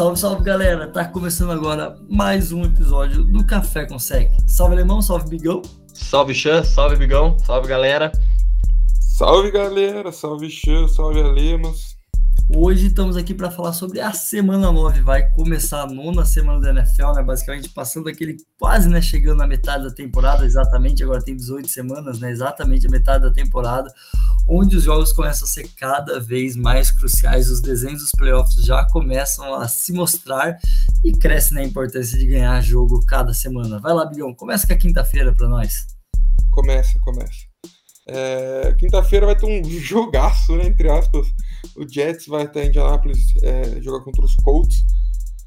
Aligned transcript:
Salve, 0.00 0.18
salve 0.18 0.42
galera! 0.42 0.88
Tá 0.88 1.04
começando 1.04 1.52
agora 1.52 1.94
mais 2.08 2.52
um 2.52 2.64
episódio 2.64 3.22
do 3.22 3.44
Café 3.44 3.84
com 3.84 3.98
Sec. 3.98 4.32
Salve 4.46 4.72
alemão, 4.72 5.02
salve 5.02 5.28
Bigão. 5.28 5.60
Salve 5.92 6.32
Chan, 6.32 6.64
salve 6.64 6.96
Bigão, 6.96 7.38
salve 7.40 7.68
galera. 7.68 8.10
Salve 8.98 9.50
galera, 9.50 10.10
salve 10.10 10.48
Chan, 10.48 10.88
salve 10.88 11.20
Alemas. 11.20 11.98
Hoje 12.56 12.86
estamos 12.86 13.14
aqui 13.14 13.34
para 13.34 13.50
falar 13.50 13.74
sobre 13.74 14.00
a 14.00 14.10
semana 14.12 14.72
9. 14.72 15.02
Vai 15.02 15.30
começar 15.32 15.82
a 15.82 15.86
nona 15.86 16.24
semana 16.24 16.60
da 16.60 16.70
NFL, 16.70 17.12
né? 17.14 17.22
Basicamente 17.22 17.68
passando 17.68 18.08
aquele 18.08 18.38
quase, 18.58 18.88
né? 18.88 19.02
Chegando 19.02 19.38
na 19.38 19.46
metade 19.46 19.84
da 19.84 19.90
temporada, 19.90 20.46
exatamente. 20.46 21.04
Agora 21.04 21.22
tem 21.22 21.36
18 21.36 21.68
semanas, 21.68 22.18
né? 22.18 22.30
Exatamente 22.30 22.86
a 22.86 22.90
metade 22.90 23.22
da 23.22 23.30
temporada, 23.30 23.92
onde 24.50 24.76
os 24.76 24.82
jogos 24.82 25.12
começam 25.12 25.46
a 25.46 25.48
ser 25.48 25.68
cada 25.76 26.18
vez 26.18 26.56
mais 26.56 26.90
cruciais. 26.90 27.48
Os 27.48 27.62
desenhos 27.62 28.02
dos 28.02 28.10
playoffs 28.10 28.64
já 28.64 28.84
começam 28.86 29.54
a 29.54 29.68
se 29.68 29.92
mostrar 29.92 30.58
e 31.04 31.12
cresce 31.12 31.54
na 31.54 31.62
importância 31.62 32.18
de 32.18 32.26
ganhar 32.26 32.60
jogo 32.60 33.00
cada 33.06 33.32
semana. 33.32 33.78
Vai 33.78 33.94
lá, 33.94 34.04
Bigão, 34.04 34.34
começa 34.34 34.66
com 34.66 34.72
a 34.72 34.76
quinta-feira 34.76 35.32
para 35.32 35.48
nós. 35.48 35.86
Começa, 36.50 36.98
começa. 36.98 37.48
É, 38.08 38.74
Quinta-feira 38.76 39.26
vai 39.26 39.36
ter 39.36 39.46
um 39.46 39.62
jogaço, 39.70 40.56
né, 40.56 40.66
entre 40.66 40.90
aspas. 40.90 41.28
O 41.76 41.88
Jets 41.88 42.26
vai 42.26 42.42
até 42.42 42.66
Indianapolis 42.66 43.36
é, 43.42 43.80
jogar 43.80 44.02
contra 44.04 44.24
os 44.24 44.34
Colts. 44.34 44.84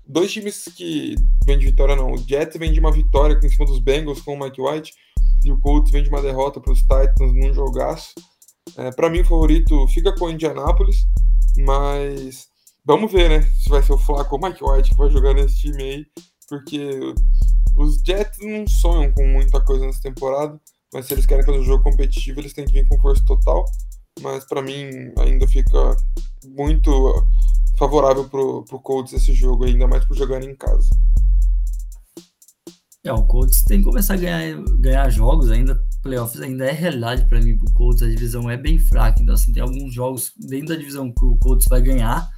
Dois 0.07 0.31
times 0.31 0.63
que 0.75 1.15
vêm 1.45 1.59
de 1.59 1.65
vitória, 1.65 1.95
não. 1.95 2.13
O 2.13 2.17
Jets 2.17 2.57
vem 2.57 2.71
de 2.71 2.79
uma 2.79 2.91
vitória 2.91 3.37
em 3.43 3.49
cima 3.49 3.65
dos 3.65 3.79
Bengals 3.79 4.21
com 4.21 4.33
o 4.35 4.39
Mike 4.39 4.61
White. 4.61 4.93
E 5.43 5.51
o 5.51 5.59
Colts 5.59 5.91
vem 5.91 6.03
de 6.03 6.09
uma 6.09 6.21
derrota 6.21 6.61
para 6.61 6.71
os 6.71 6.79
Titans 6.79 7.33
num 7.33 7.53
jogaço. 7.53 8.13
É, 8.77 8.91
para 8.91 9.09
mim, 9.09 9.21
o 9.21 9.25
favorito 9.25 9.87
fica 9.87 10.13
com 10.15 10.25
o 10.25 10.29
Indianapolis. 10.29 11.05
Mas 11.57 12.47
vamos 12.85 13.11
ver, 13.11 13.29
né? 13.29 13.41
Se 13.61 13.69
vai 13.69 13.83
ser 13.83 13.93
o 13.93 13.97
Flaco 13.97 14.35
ou 14.35 14.41
o 14.41 14.45
Mike 14.45 14.63
White 14.63 14.89
que 14.89 14.97
vai 14.97 15.09
jogar 15.09 15.33
nesse 15.33 15.55
time 15.57 15.83
aí. 15.83 16.05
Porque 16.49 16.99
os 17.75 18.01
Jets 18.05 18.39
não 18.41 18.67
sonham 18.67 19.11
com 19.11 19.25
muita 19.27 19.61
coisa 19.61 19.85
nessa 19.85 20.01
temporada. 20.01 20.59
Mas 20.93 21.05
se 21.05 21.13
eles 21.13 21.25
querem 21.25 21.45
fazer 21.45 21.59
um 21.59 21.63
jogo 21.63 21.83
competitivo, 21.83 22.39
eles 22.39 22.53
têm 22.53 22.65
que 22.65 22.73
vir 22.73 22.87
com 22.87 22.99
força 22.99 23.23
total. 23.25 23.65
Mas 24.21 24.45
para 24.45 24.61
mim 24.61 25.11
ainda 25.17 25.47
fica 25.47 25.95
muito 26.45 26.91
favorável 27.77 28.29
pro, 28.29 28.63
pro 28.63 28.79
Colts 28.79 29.13
esse 29.13 29.33
jogo, 29.33 29.65
ainda 29.65 29.87
mais 29.87 30.05
por 30.05 30.15
jogar 30.15 30.43
em 30.43 30.55
casa. 30.55 30.87
É, 33.05 33.11
o 33.11 33.25
Colts 33.25 33.63
tem 33.63 33.79
que 33.79 33.85
começar 33.85 34.13
a 34.13 34.17
ganhar, 34.17 34.63
ganhar 34.77 35.09
jogos 35.09 35.51
ainda. 35.51 35.75
Playoffs 36.01 36.41
ainda 36.41 36.65
é 36.65 36.71
realidade 36.71 37.25
para 37.25 37.41
mim 37.41 37.57
pro 37.57 37.71
Colts. 37.73 38.01
A 38.01 38.07
divisão 38.07 38.49
é 38.49 38.55
bem 38.55 38.79
fraca. 38.79 39.21
Então, 39.21 39.35
assim, 39.35 39.51
tem 39.51 39.61
alguns 39.61 39.93
jogos 39.93 40.31
dentro 40.37 40.67
da 40.67 40.75
divisão 40.75 41.11
que 41.11 41.25
o 41.25 41.35
Colts 41.37 41.67
vai 41.69 41.81
ganhar. 41.81 42.29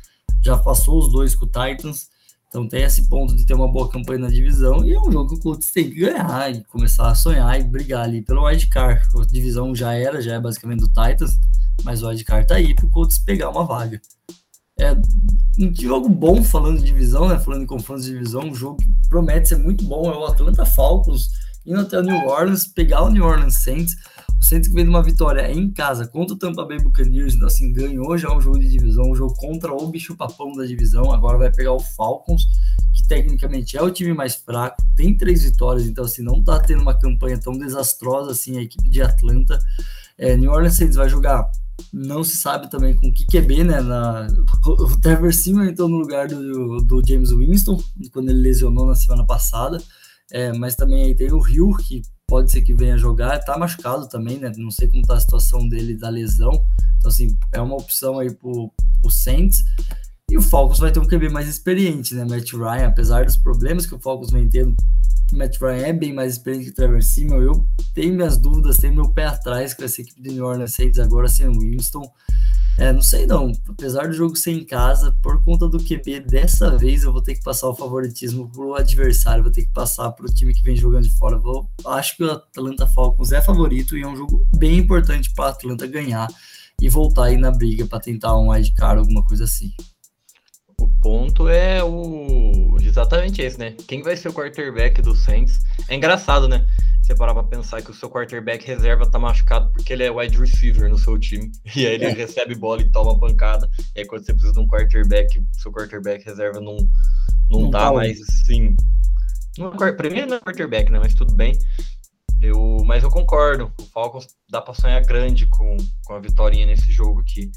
Já 0.44 0.58
passou 0.58 0.98
os 0.98 1.12
dois 1.12 1.36
com 1.36 1.46
o 1.46 1.48
Titans. 1.48 2.10
Então 2.48 2.70
tem 2.70 2.84
esse 2.84 3.10
ponto 3.10 3.36
de 3.36 3.46
ter 3.46 3.54
uma 3.54 3.68
boa 3.68 3.90
campanha 3.90 4.20
na 4.20 4.30
divisão 4.30 4.86
e 4.86 4.94
é 4.94 5.00
um 5.00 5.12
jogo 5.12 5.32
que 5.32 5.36
o 5.36 5.40
Colts 5.42 5.72
tem 5.72 5.90
que 5.90 6.00
ganhar 6.00 6.50
e 6.54 6.64
começar 6.64 7.10
a 7.10 7.16
sonhar 7.16 7.60
e 7.60 7.64
brigar 7.66 8.06
ali 8.06 8.22
pelo 8.22 8.46
wildcard. 8.46 9.02
A 9.14 9.26
divisão 9.26 9.76
já 9.76 9.94
era, 9.94 10.22
já 10.22 10.36
é 10.36 10.40
basicamente 10.40 10.80
do 10.80 10.88
Titans, 10.88 11.38
mas 11.84 12.02
o 12.02 12.08
wildcard 12.08 12.48
tá 12.48 12.56
aí 12.56 12.74
pro 12.74 12.88
Colts 12.88 13.18
pegar 13.18 13.50
uma 13.50 13.66
vaga. 13.66 14.00
É 14.78 14.94
um 15.60 15.74
jogo 15.74 16.10
bom 16.10 16.44
falando 16.44 16.80
de 16.80 16.86
divisão, 16.86 17.30
né? 17.30 17.40
Falando 17.40 17.64
em 17.64 17.68
confrontos 17.68 18.06
de 18.06 18.12
divisão, 18.12 18.44
um 18.44 18.56
jogo 18.56 18.78
que 18.78 19.10
promete 19.10 19.50
ser 19.50 19.58
muito 19.58 19.86
bom 19.86 20.12
é 20.12 20.18
o 20.18 20.26
Atlanta 20.26 20.66
Falcons 20.66 21.30
indo 21.66 21.80
até 21.80 21.98
o 21.98 22.04
New 22.04 22.28
Orleans, 22.28 22.68
pegar 22.68 23.02
o 23.04 23.10
New 23.10 23.26
Orleans 23.26 23.56
Saints. 23.56 23.96
O 24.40 24.44
Saints 24.44 24.68
que 24.68 24.76
veio 24.76 24.86
de 24.86 24.90
uma 24.90 25.02
vitória 25.02 25.52
em 25.52 25.72
casa 25.72 26.06
contra 26.08 26.36
o 26.36 26.38
Tampa 26.38 26.64
Bay 26.66 26.80
Buccaneers, 26.80 27.34
então 27.34 27.48
assim, 27.48 27.74
ganhou 27.74 28.18
já 28.18 28.32
um 28.32 28.40
jogo 28.40 28.60
de 28.60 28.70
divisão, 28.70 29.10
um 29.10 29.16
jogo 29.16 29.34
contra 29.36 29.74
o 29.74 29.88
bicho 29.88 30.16
papão 30.16 30.52
da 30.54 30.66
divisão, 30.66 31.12
agora 31.12 31.38
vai 31.38 31.52
pegar 31.52 31.72
o 31.72 31.80
Falcons, 31.80 32.46
que 32.94 33.08
tecnicamente 33.08 33.76
é 33.78 33.82
o 33.82 33.90
time 33.90 34.14
mais 34.14 34.36
fraco, 34.36 34.84
tem 34.96 35.18
três 35.18 35.44
vitórias, 35.44 35.88
então 35.88 36.06
assim, 36.06 36.22
não 36.22 36.44
tá 36.44 36.60
tendo 36.60 36.82
uma 36.82 36.94
campanha 36.94 37.40
tão 37.40 37.58
desastrosa 37.58 38.32
assim 38.32 38.58
a 38.58 38.62
equipe 38.62 38.88
de 38.88 39.02
Atlanta. 39.02 39.58
É, 40.18 40.36
New 40.38 40.52
Orleans 40.52 40.76
Saints 40.76 40.96
vai 40.96 41.10
jogar 41.10 41.50
não 41.92 42.24
se 42.24 42.38
sabe 42.38 42.70
também 42.70 42.96
com 42.96 43.12
que 43.12 43.26
QB, 43.26 43.64
né? 43.64 43.82
Na, 43.82 44.28
o 44.66 45.00
Trevor 45.00 45.34
Simon 45.34 45.66
entrou 45.66 45.88
no 45.88 45.98
lugar 45.98 46.28
do, 46.28 46.78
do 46.78 47.02
James 47.06 47.32
Winston, 47.32 47.82
quando 48.12 48.30
ele 48.30 48.42
lesionou 48.42 48.86
na 48.86 48.96
semana 48.96 49.26
passada. 49.26 49.78
É, 50.32 50.52
mas 50.54 50.76
também 50.76 51.04
aí 51.04 51.16
tem 51.16 51.32
o 51.32 51.40
Rio, 51.40 51.76
que 51.78 52.02
pode 52.28 52.52
ser 52.52 52.62
que 52.62 52.74
venha 52.74 52.98
jogar, 52.98 53.40
tá 53.40 53.58
machucado 53.58 54.08
também, 54.08 54.40
né? 54.40 54.52
Não 54.58 54.72
sei 54.72 54.88
como 54.88 55.04
tá 55.04 55.16
a 55.16 55.20
situação 55.20 55.68
dele 55.68 55.96
da 55.96 56.10
lesão. 56.10 56.52
Então, 56.98 57.10
assim, 57.10 57.38
é 57.54 57.62
uma 57.62 57.76
opção 57.76 58.20
aí 58.20 58.34
pro, 58.34 58.72
pro 59.02 59.12
Saints. 59.12 59.64
E 60.30 60.38
o 60.38 60.42
Falcons 60.42 60.80
vai 60.80 60.92
ter 60.92 61.00
um 61.00 61.08
QB 61.08 61.30
mais 61.30 61.48
experiente, 61.48 62.16
né? 62.16 62.26
Matt 62.26 62.52
Ryan, 62.52 62.88
apesar 62.88 63.26
dos 63.26 63.38
problemas 63.38 63.86
que 63.86 63.94
o 63.94 64.00
Falcons 64.00 64.32
vem 64.32 64.50
tendo, 64.50 64.76
Matt 65.32 65.60
Ryan 65.62 65.86
é 65.86 65.94
bem 65.94 66.14
mais 66.14 66.34
experiente 66.34 66.66
que 66.66 66.72
o 66.72 66.74
Trevor 66.76 67.04
Simon. 67.04 67.42
Eu 67.42 67.68
tenho 67.94 68.16
minhas 68.16 68.38
dúvidas, 68.38 68.78
tenho 68.78 68.96
meu 68.96 69.10
pé 69.10 69.26
atrás 69.26 69.74
com 69.74 69.84
essa 69.84 70.02
equipe 70.02 70.22
de 70.22 70.32
New 70.32 70.46
Orleans 70.46 70.74
Saints 70.74 71.00
agora 71.00 71.28
sem 71.28 71.48
o 71.48 71.60
Winston. 71.60 72.12
É, 72.78 72.92
não 72.92 73.02
sei 73.02 73.26
não. 73.26 73.52
Apesar 73.70 74.08
do 74.08 74.14
jogo 74.14 74.36
ser 74.36 74.52
em 74.52 74.66
casa, 74.66 75.16
por 75.22 75.42
conta 75.44 75.68
do 75.68 75.78
QB, 75.78 76.22
dessa 76.22 76.76
vez 76.76 77.04
eu 77.04 77.14
vou 77.14 77.22
ter 77.22 77.36
que 77.36 77.44
passar 77.44 77.70
o 77.70 77.76
favoritismo 77.76 78.50
pro 78.50 78.74
adversário, 78.74 79.44
vou 79.44 79.52
ter 79.52 79.64
que 79.64 79.72
passar 79.72 80.12
pro 80.12 80.28
time 80.28 80.54
que 80.54 80.64
vem 80.64 80.76
jogando 80.76 81.04
de 81.04 81.18
fora. 81.18 81.38
Vou, 81.38 81.70
acho 81.86 82.18
que 82.18 82.24
o 82.24 82.32
Atlanta 82.32 82.88
Falcons 82.88 83.32
é 83.32 83.42
favorito 83.42 83.98
e 83.98 84.02
é 84.02 84.08
um 84.08 84.16
jogo 84.16 84.46
bem 84.58 84.80
importante 84.80 85.32
para 85.34 85.52
Atlanta 85.52 85.88
ganhar 85.88 86.28
e 86.82 86.90
voltar 86.90 87.26
aí 87.26 87.38
na 87.38 87.52
briga 87.52 87.86
para 87.86 88.00
tentar 88.00 88.38
um 88.38 88.50
wildcard, 88.50 89.00
alguma 89.00 89.24
coisa 89.24 89.46
assim. 89.46 89.72
O 91.06 91.08
ponto 91.08 91.48
é 91.48 91.84
o 91.84 92.78
exatamente 92.82 93.40
esse, 93.40 93.60
né? 93.60 93.76
Quem 93.88 94.02
vai 94.02 94.18
ser 94.18 94.30
o 94.30 94.34
quarterback 94.34 95.04
do 95.04 95.16
Saints? 95.16 95.62
É 95.88 95.96
engraçado, 95.96 96.48
né? 96.48 96.66
você 97.00 97.14
parar 97.14 97.36
pra 97.36 97.44
pensar 97.44 97.84
que 97.84 97.92
o 97.92 97.94
seu 97.94 98.10
quarterback 98.10 98.66
reserva 98.66 99.06
tá 99.06 99.20
machucado 99.20 99.72
porque 99.72 99.94
ele 99.94 100.04
é 100.04 100.10
wide 100.10 100.36
receiver 100.36 100.90
no 100.90 100.98
seu 100.98 101.20
time. 101.20 101.52
E 101.76 101.86
aí 101.86 101.94
ele 101.94 102.06
é. 102.06 102.10
recebe 102.10 102.56
bola 102.56 102.82
e 102.82 102.90
toma 102.90 103.20
pancada. 103.20 103.70
E 103.96 104.00
aí 104.00 104.06
quando 104.08 104.26
você 104.26 104.34
precisa 104.34 104.54
de 104.54 104.60
um 104.60 104.68
quarterback, 104.68 105.40
seu 105.52 105.72
quarterback 105.72 106.26
reserva 106.26 106.60
não, 106.60 106.76
não, 107.52 107.62
não 107.62 107.70
tá, 107.70 107.82
tá 107.82 107.94
mais 107.94 108.20
assim. 108.22 108.76
Não, 109.60 109.70
pra 109.70 110.10
mim 110.10 110.26
não 110.26 110.38
é 110.38 110.40
quarterback, 110.40 110.92
né? 110.92 110.98
Mas 110.98 111.14
tudo 111.14 111.36
bem. 111.36 111.56
Eu, 112.42 112.84
mas 112.84 113.04
eu 113.04 113.12
concordo. 113.12 113.72
O 113.80 113.84
Falcons 113.84 114.28
dá 114.50 114.60
pra 114.60 114.74
sonhar 114.74 115.06
grande 115.06 115.46
com, 115.46 115.78
com 116.04 116.14
a 116.14 116.20
vitória 116.20 116.66
nesse 116.66 116.92
jogo 116.92 117.20
aqui. 117.22 117.52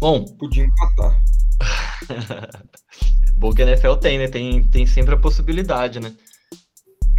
Bom. 0.00 0.24
Podia 0.24 0.64
empatar. 0.64 1.22
Bom 3.36 3.52
que 3.52 3.62
a 3.62 3.66
NFL 3.66 3.94
tem, 3.94 4.18
né? 4.18 4.28
Tem, 4.28 4.64
tem 4.64 4.86
sempre 4.86 5.14
a 5.14 5.18
possibilidade, 5.18 6.00
né? 6.00 6.14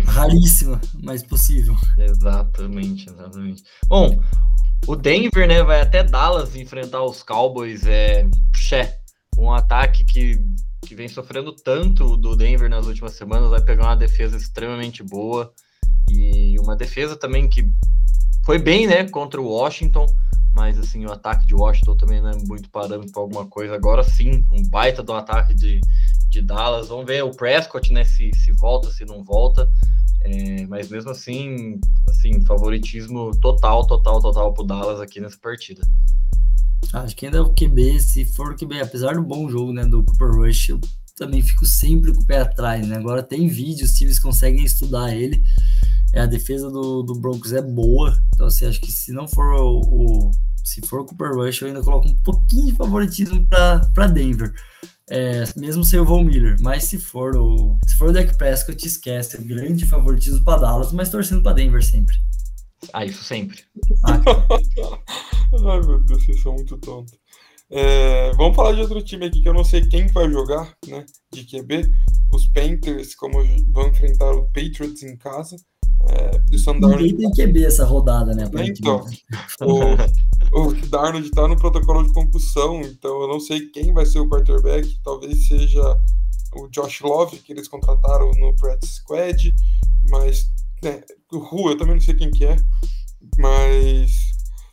Raríssima, 0.06 0.80
mas 1.02 1.24
possível. 1.24 1.76
Exatamente, 1.98 3.10
exatamente. 3.10 3.64
Bom, 3.88 4.22
o 4.88 4.96
Denver, 4.96 5.48
né, 5.48 5.64
vai 5.64 5.82
até 5.82 6.04
Dallas 6.04 6.56
enfrentar 6.56 7.04
os 7.04 7.22
Cowboys. 7.22 7.86
É, 7.86 8.28
xé, 8.56 9.00
um 9.38 9.52
ataque 9.52 10.04
que, 10.04 10.40
que 10.82 10.96
vem 10.96 11.08
sofrendo 11.08 11.54
tanto 11.54 12.18
do 12.18 12.36
Denver 12.36 12.70
nas 12.70 12.88
últimas 12.88 13.14
semanas. 13.14 13.50
Vai 13.50 13.62
pegar 13.62 13.84
uma 13.84 13.96
defesa 13.96 14.38
extremamente 14.38 15.04
boa 15.04 15.54
e 16.10 16.58
uma 16.60 16.76
defesa 16.76 17.16
também 17.16 17.48
que 17.48 17.72
foi 18.46 18.58
bem, 18.58 18.88
né, 18.88 19.08
contra 19.10 19.40
o 19.40 19.48
Washington. 19.48 20.06
Mas 20.54 20.78
assim, 20.78 21.06
o 21.06 21.12
ataque 21.12 21.46
de 21.46 21.56
Washington 21.56 21.96
também 21.96 22.22
não 22.22 22.30
é 22.30 22.36
muito 22.48 22.70
parâmetro 22.70 23.12
para 23.12 23.22
alguma 23.22 23.46
coisa. 23.46 23.76
Agora 23.76 24.04
sim, 24.04 24.44
um 24.52 24.64
baita 24.68 25.04
do 25.04 25.14
ataque 25.14 25.54
de, 25.54 25.80
de 26.30 26.42
Dallas. 26.42 26.90
Vamos 26.90 27.06
ver 27.06 27.24
o 27.24 27.32
Prescott, 27.32 27.92
né, 27.94 28.04
se, 28.04 28.32
se 28.36 28.52
volta, 28.54 28.92
se 28.92 29.06
não 29.06 29.24
volta. 29.24 29.70
É, 30.22 30.66
mas 30.68 30.90
mesmo 30.90 31.12
assim, 31.12 31.80
assim, 32.10 32.42
favoritismo 32.42 33.32
total, 33.40 33.88
total, 33.88 34.20
total 34.22 34.54
pro 34.54 34.66
Dallas 34.66 35.00
aqui 35.00 35.22
nessa 35.22 35.38
partida. 35.38 35.82
Acho 36.94 37.16
que 37.16 37.26
ainda 37.26 37.38
é 37.38 37.42
o 37.42 37.54
QB, 37.54 38.00
se 38.00 38.26
for 38.26 38.52
o 38.52 38.56
QB, 38.56 38.82
apesar 38.82 39.14
do 39.14 39.22
bom 39.22 39.48
jogo, 39.50 39.72
né, 39.72 39.86
do 39.86 40.04
Cooper 40.04 40.32
Rush, 40.32 40.70
eu 40.70 40.82
também 41.16 41.42
fico 41.42 41.66
sempre 41.66 42.14
com 42.14 42.22
o 42.22 42.26
pé 42.26 42.40
atrás, 42.40 42.88
né? 42.88 42.96
Agora 42.96 43.22
tem 43.22 43.48
vídeo, 43.48 43.86
os 43.86 43.94
times 43.94 44.18
conseguem 44.18 44.64
estudar 44.64 45.14
ele. 45.14 45.44
É, 46.14 46.22
a 46.22 46.26
defesa 46.26 46.70
do, 46.70 47.04
do 47.04 47.16
Broncos 47.16 47.54
é 47.54 47.62
boa, 47.62 48.18
então 48.34 48.48
assim, 48.48 48.66
acho 48.66 48.82
que 48.82 48.92
se 48.92 49.12
não 49.12 49.28
for 49.28 49.54
o, 49.54 49.80
o 49.80 50.32
se 50.64 50.82
for 50.86 51.02
o 51.02 51.06
Cooper 51.06 51.34
Rush, 51.34 51.62
eu 51.62 51.68
ainda 51.68 51.84
coloco 51.84 52.08
um 52.08 52.16
pouquinho 52.24 52.68
de 52.68 52.76
favoritismo 52.76 53.48
para 53.48 54.08
Denver 54.08 54.54
é, 55.10 55.44
mesmo 55.58 55.84
sem 55.84 56.00
o 56.00 56.06
Von 56.06 56.24
Miller. 56.24 56.56
Mas 56.62 56.86
se 56.86 57.00
for 57.00 57.36
o, 57.36 57.78
se 57.86 57.96
for 57.96 58.10
o 58.10 58.14
Dak 58.14 58.38
Prescott, 58.38 58.86
esquece. 58.86 59.38
É 59.38 59.42
grande 59.42 59.86
favoritismo 59.86 60.44
para 60.44 60.62
Dallas, 60.62 60.94
mas 60.94 61.10
torcendo 61.10 61.42
para 61.42 61.54
Denver 61.54 61.84
sempre. 61.84 62.16
Ah, 62.94 63.04
isso 63.04 63.24
sempre. 63.24 63.64
Ah, 64.06 64.22
Ai, 65.52 65.82
meu 65.82 66.00
Deus, 66.00 66.24
vocês 66.24 66.42
são 66.42 66.54
muito 66.54 66.78
tontos. 66.78 67.18
É, 67.72 68.32
vamos 68.34 68.56
falar 68.56 68.74
de 68.74 68.82
outro 68.82 69.02
time 69.02 69.26
aqui 69.26 69.42
que 69.42 69.50
eu 69.50 69.54
não 69.54 69.64
sei 69.64 69.82
quem 69.82 70.08
vai 70.08 70.30
jogar, 70.30 70.76
né? 70.88 71.06
De 71.32 71.44
QB. 71.44 71.92
Os 72.32 72.48
Panthers, 72.48 73.16
como 73.16 73.44
vão 73.72 73.90
enfrentar 73.90 74.32
o 74.32 74.46
Patriots 74.46 75.04
em 75.04 75.18
casa. 75.18 75.56
É, 76.08 76.40
Ninguém 76.98 77.32
tem 77.32 77.48
QB 77.48 77.66
essa 77.66 77.86
rodada, 77.86 78.34
né? 78.34 78.50
Então, 78.80 79.06
o, 79.62 80.62
o 80.62 80.74
Darnold 80.88 81.30
tá 81.32 81.48
no 81.48 81.58
protocolo 81.58 82.04
de 82.04 82.14
concussão, 82.14 82.82
então 82.82 83.22
eu 83.22 83.28
não 83.28 83.40
sei 83.40 83.68
quem 83.68 83.94
vai 83.94 84.06
ser 84.06 84.20
o 84.20 84.30
quarterback. 84.30 84.98
Talvez 85.04 85.48
seja 85.48 85.98
o 86.56 86.68
Josh 86.70 87.02
Love, 87.02 87.38
que 87.38 87.52
eles 87.52 87.68
contrataram 87.68 88.32
no 88.40 88.56
practice 88.56 88.96
squad, 88.96 89.54
mas 90.10 90.50
né, 90.82 91.02
o 91.32 91.38
Ru, 91.38 91.70
eu 91.70 91.78
também 91.78 91.96
não 91.96 92.02
sei 92.02 92.16
quem 92.16 92.32
que 92.32 92.46
é, 92.46 92.56
mas 93.38 94.29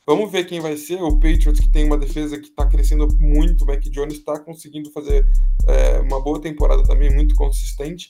vamos 0.06 0.30
ver 0.30 0.44
quem 0.44 0.60
vai 0.60 0.76
ser. 0.76 1.02
O 1.02 1.18
Patriots, 1.18 1.60
que 1.60 1.68
tem 1.68 1.84
uma 1.84 1.98
defesa 1.98 2.38
que 2.38 2.48
está 2.48 2.66
crescendo 2.66 3.08
muito, 3.18 3.64
o 3.64 3.66
Mac 3.66 3.82
Jones 3.82 4.14
está 4.14 4.38
conseguindo 4.38 4.90
fazer 4.92 5.26
é, 5.66 5.98
uma 6.00 6.20
boa 6.22 6.40
temporada 6.40 6.82
também, 6.84 7.12
muito 7.12 7.34
consistente. 7.34 8.06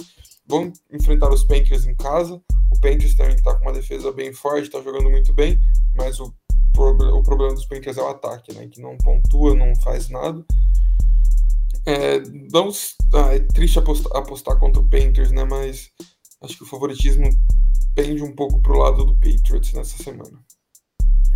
Vão 0.47 0.73
enfrentar 0.93 1.33
os 1.33 1.45
Panthers 1.45 1.87
em 1.87 1.95
casa. 1.97 2.41
O 2.71 2.81
Panthers 2.81 3.15
também 3.15 3.35
está 3.35 3.55
com 3.55 3.63
uma 3.63 3.73
defesa 3.73 4.13
bem 4.13 4.33
forte, 4.33 4.67
está 4.67 4.81
jogando 4.81 5.11
muito 5.11 5.33
bem, 5.33 5.59
mas 5.97 6.21
o, 6.21 6.33
o 6.77 7.23
problema 7.23 7.55
dos 7.55 7.67
Panthers 7.67 7.97
é 7.97 8.03
o 8.03 8.09
ataque, 8.09 8.53
né? 8.53 8.69
Que 8.69 8.81
não 8.81 8.97
pontua, 8.99 9.55
não 9.55 9.75
faz 9.77 10.09
nada. 10.09 10.45
É, 11.85 12.19
não, 12.53 12.69
ah, 13.15 13.35
é 13.35 13.39
triste 13.41 13.79
apostar, 13.79 14.17
apostar, 14.17 14.59
contra 14.59 14.83
o 14.83 14.89
Panthers, 14.89 15.31
né? 15.31 15.45
Mas 15.45 15.91
acho 16.43 16.57
que 16.57 16.65
o 16.65 16.67
favoritismo 16.67 17.29
pende 17.95 18.23
um 18.23 18.35
pouco 18.35 18.61
pro 18.61 18.79
lado 18.79 19.05
do 19.05 19.15
Patriots 19.15 19.73
nessa 19.73 20.03
semana. 20.03 20.39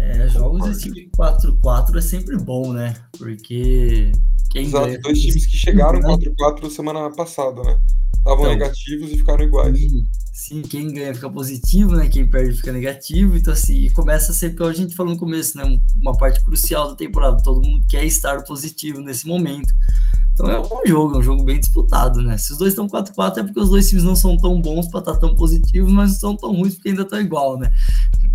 É, 0.00 0.28
jogos 0.28 0.64
desse 0.64 0.84
time 0.84 1.10
4-4 1.16 1.96
é 1.96 2.00
sempre 2.00 2.38
bom, 2.38 2.72
né? 2.72 2.96
Porque 3.18 4.12
quem 4.50 4.64
Exato, 4.64 4.98
dois 5.02 5.20
times 5.20 5.44
que 5.44 5.56
chegaram 5.56 6.00
4-4 6.00 6.62
né? 6.62 6.70
semana 6.70 7.10
passada, 7.10 7.62
né? 7.62 7.78
Estavam 8.16 8.46
então, 8.46 8.52
negativos 8.52 9.12
e 9.12 9.18
ficaram 9.18 9.44
iguais. 9.44 9.78
Sim, 9.78 10.06
sim, 10.32 10.62
quem 10.62 10.92
ganha 10.92 11.14
fica 11.14 11.30
positivo, 11.30 11.96
né? 11.96 12.08
Quem 12.08 12.28
perde 12.28 12.56
fica 12.56 12.72
negativo. 12.72 13.36
Então, 13.36 13.52
assim, 13.52 13.90
começa 13.90 14.32
a 14.32 14.34
ser, 14.34 14.50
porque 14.50 14.64
a 14.64 14.72
gente 14.72 14.96
falou 14.96 15.12
no 15.12 15.18
começo, 15.18 15.56
né? 15.56 15.64
Uma 16.00 16.16
parte 16.16 16.42
crucial 16.44 16.88
da 16.88 16.96
temporada. 16.96 17.42
Todo 17.42 17.66
mundo 17.66 17.84
quer 17.88 18.04
estar 18.04 18.42
positivo 18.44 19.00
nesse 19.00 19.26
momento. 19.26 19.72
Então 20.32 20.50
é 20.50 20.58
um 20.58 20.66
bom 20.66 20.80
jogo, 20.86 21.16
é 21.16 21.18
um 21.18 21.22
jogo 21.22 21.44
bem 21.44 21.60
disputado, 21.60 22.22
né? 22.22 22.38
Se 22.38 22.52
os 22.52 22.58
dois 22.58 22.72
estão 22.72 22.88
4x4 22.88 23.38
é 23.38 23.42
porque 23.42 23.60
os 23.60 23.68
dois 23.68 23.88
times 23.88 24.04
não 24.04 24.16
são 24.16 24.38
tão 24.38 24.58
bons 24.58 24.88
para 24.88 25.00
estar 25.00 25.12
tá 25.12 25.18
tão 25.18 25.36
positivos, 25.36 25.92
mas 25.92 26.12
não 26.12 26.18
são 26.18 26.36
tão 26.36 26.52
ruins 26.52 26.74
porque 26.74 26.88
ainda 26.88 27.02
estão 27.02 27.20
igual, 27.20 27.58
né? 27.58 27.70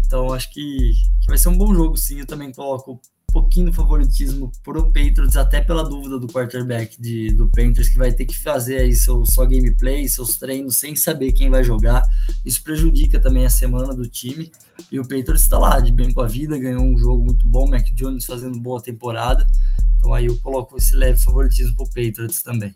Então 0.06 0.34
acho 0.34 0.52
que, 0.52 0.94
que 1.22 1.28
vai 1.28 1.38
ser 1.38 1.50
um 1.50 1.58
bom 1.58 1.74
jogo, 1.74 1.98
sim. 1.98 2.20
Eu 2.20 2.26
também 2.26 2.52
coloco 2.52 3.02
pouquinho 3.36 3.70
de 3.70 3.76
favoritismo 3.76 4.50
pro 4.64 4.86
Patriots, 4.86 5.36
até 5.36 5.60
pela 5.60 5.84
dúvida 5.84 6.18
do 6.18 6.26
quarterback 6.28 7.00
de, 7.02 7.34
do 7.34 7.50
Panthers, 7.50 7.90
que 7.90 7.98
vai 7.98 8.14
ter 8.14 8.24
que 8.24 8.38
fazer 8.38 8.78
aí 8.78 8.96
seu, 8.96 9.26
sua 9.26 9.46
gameplay, 9.46 10.08
seus 10.08 10.38
treinos, 10.38 10.78
sem 10.78 10.96
saber 10.96 11.34
quem 11.34 11.50
vai 11.50 11.62
jogar. 11.62 12.02
Isso 12.46 12.64
prejudica 12.64 13.20
também 13.20 13.46
a 13.46 13.50
semana 13.50 13.94
do 13.94 14.08
time. 14.08 14.50
E 14.90 14.98
o 15.02 15.04
Patriots 15.04 15.42
está 15.42 15.60
lá, 15.60 15.82
de 15.82 15.92
bem 15.92 16.14
com 16.14 16.22
a 16.22 16.28
vida, 16.28 16.58
ganhou 16.58 16.82
um 16.82 16.98
jogo 16.98 17.26
muito 17.26 17.46
bom, 17.46 17.68
Mac 17.68 17.86
Jones 17.94 18.26
fazendo 18.26 18.58
boa 18.58 18.82
temporada. 18.82 19.46
Então 19.98 20.14
aí 20.14 20.28
eu 20.28 20.38
coloco 20.38 20.78
esse 20.78 20.96
leve 20.96 21.20
favoritismo 21.20 21.76
pro 21.76 21.88
Patriots 21.88 22.42
também. 22.42 22.74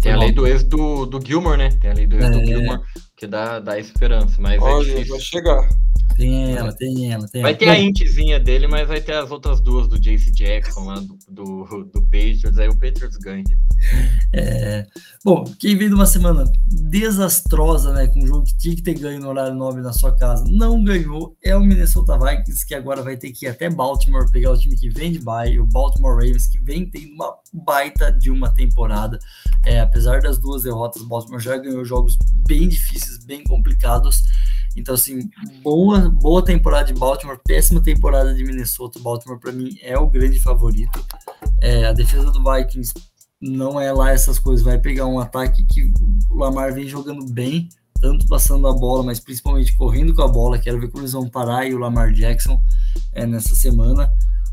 Tem 0.00 0.10
a 0.10 0.18
lei 0.18 0.32
do 0.32 0.48
ex 0.48 0.64
do, 0.64 1.06
do 1.06 1.24
Gilmore, 1.24 1.56
né? 1.56 1.68
Tem 1.68 1.92
a 1.92 1.94
lei 1.94 2.08
do 2.08 2.16
ex 2.16 2.24
é... 2.24 2.30
do 2.30 2.44
Gilmore, 2.44 2.80
que 3.16 3.24
dá, 3.28 3.60
dá 3.60 3.78
esperança, 3.78 4.34
mas 4.40 4.60
é 4.60 4.64
Olha, 4.64 4.90
é 4.90 4.94
difícil. 4.94 5.12
vai 5.12 5.20
chegar. 5.20 5.68
Tem 6.16 6.56
ela, 6.56 6.72
tem 6.72 7.12
ela. 7.12 7.28
Tem 7.28 7.42
vai 7.42 7.52
ela. 7.52 7.58
ter 7.58 7.68
a 7.68 7.78
intzinha 7.78 8.38
dele, 8.38 8.66
mas 8.66 8.86
vai 8.86 9.00
ter 9.00 9.14
as 9.14 9.30
outras 9.30 9.60
duas 9.60 9.88
do 9.88 9.98
Jace 9.98 10.30
Jackson 10.30 10.84
lá 10.84 11.00
do, 11.00 11.18
do, 11.28 11.84
do 11.84 12.02
Patriots, 12.04 12.58
aí 12.58 12.68
o 12.68 12.76
Patriots 12.76 13.16
ganha. 13.18 13.44
É, 14.32 14.86
bom, 15.24 15.44
quem 15.58 15.76
vem 15.76 15.88
de 15.88 15.94
uma 15.94 16.06
semana 16.06 16.44
desastrosa, 16.68 17.92
né, 17.92 18.06
com 18.06 18.22
um 18.22 18.26
jogo 18.26 18.44
que 18.44 18.56
tinha 18.56 18.76
que 18.76 18.82
ter 18.82 18.94
ganho 18.94 19.20
no 19.20 19.28
horário 19.28 19.54
nobre 19.54 19.82
na 19.82 19.92
sua 19.92 20.14
casa, 20.16 20.44
não 20.48 20.82
ganhou, 20.82 21.36
é 21.42 21.56
o 21.56 21.60
Minnesota 21.60 22.18
Vikings, 22.18 22.66
que 22.66 22.74
agora 22.74 23.02
vai 23.02 23.16
ter 23.16 23.32
que 23.32 23.46
ir 23.46 23.48
até 23.48 23.68
Baltimore 23.68 24.30
pegar 24.30 24.52
o 24.52 24.58
time 24.58 24.76
que 24.76 24.88
vem 24.88 25.12
de 25.12 25.18
bye, 25.18 25.58
o 25.58 25.66
Baltimore 25.66 26.14
Ravens, 26.14 26.46
que 26.46 26.58
vem 26.60 26.88
tendo 26.88 27.12
uma 27.14 27.34
baita 27.52 28.12
de 28.12 28.30
uma 28.30 28.50
temporada. 28.50 29.18
É, 29.64 29.80
apesar 29.80 30.20
das 30.20 30.38
duas 30.38 30.62
derrotas, 30.62 31.02
o 31.02 31.08
Baltimore 31.08 31.40
já 31.40 31.56
ganhou 31.56 31.84
jogos 31.84 32.16
bem 32.46 32.68
difíceis, 32.68 33.24
bem 33.24 33.42
complicados. 33.44 34.22
Então, 34.76 34.94
assim, 34.94 35.28
boa, 35.62 36.08
boa 36.08 36.42
temporada 36.44 36.92
de 36.92 36.98
Baltimore, 36.98 37.38
péssima 37.44 37.82
temporada 37.82 38.34
de 38.34 38.42
Minnesota. 38.44 38.98
Baltimore, 38.98 39.38
para 39.38 39.52
mim, 39.52 39.76
é 39.82 39.98
o 39.98 40.08
grande 40.08 40.38
favorito. 40.40 41.04
É, 41.60 41.86
a 41.86 41.92
defesa 41.92 42.30
do 42.30 42.42
Vikings 42.42 42.92
não 43.40 43.80
é 43.80 43.92
lá 43.92 44.10
essas 44.10 44.38
coisas. 44.38 44.64
Vai 44.64 44.78
pegar 44.78 45.06
um 45.06 45.18
ataque 45.18 45.64
que 45.64 45.92
o 46.30 46.36
Lamar 46.36 46.72
vem 46.72 46.88
jogando 46.88 47.24
bem, 47.26 47.68
tanto 48.00 48.26
passando 48.26 48.66
a 48.66 48.72
bola, 48.72 49.02
mas 49.02 49.20
principalmente 49.20 49.76
correndo 49.76 50.14
com 50.14 50.22
a 50.22 50.28
bola. 50.28 50.58
Quero 50.58 50.80
ver 50.80 50.88
como 50.88 51.02
eles 51.02 51.12
vão 51.12 51.28
parar 51.28 51.66
e 51.66 51.74
o 51.74 51.78
Lamar 51.78 52.12
Jackson 52.12 52.58
é, 53.12 53.26
nessa 53.26 53.54
semana. 53.54 54.10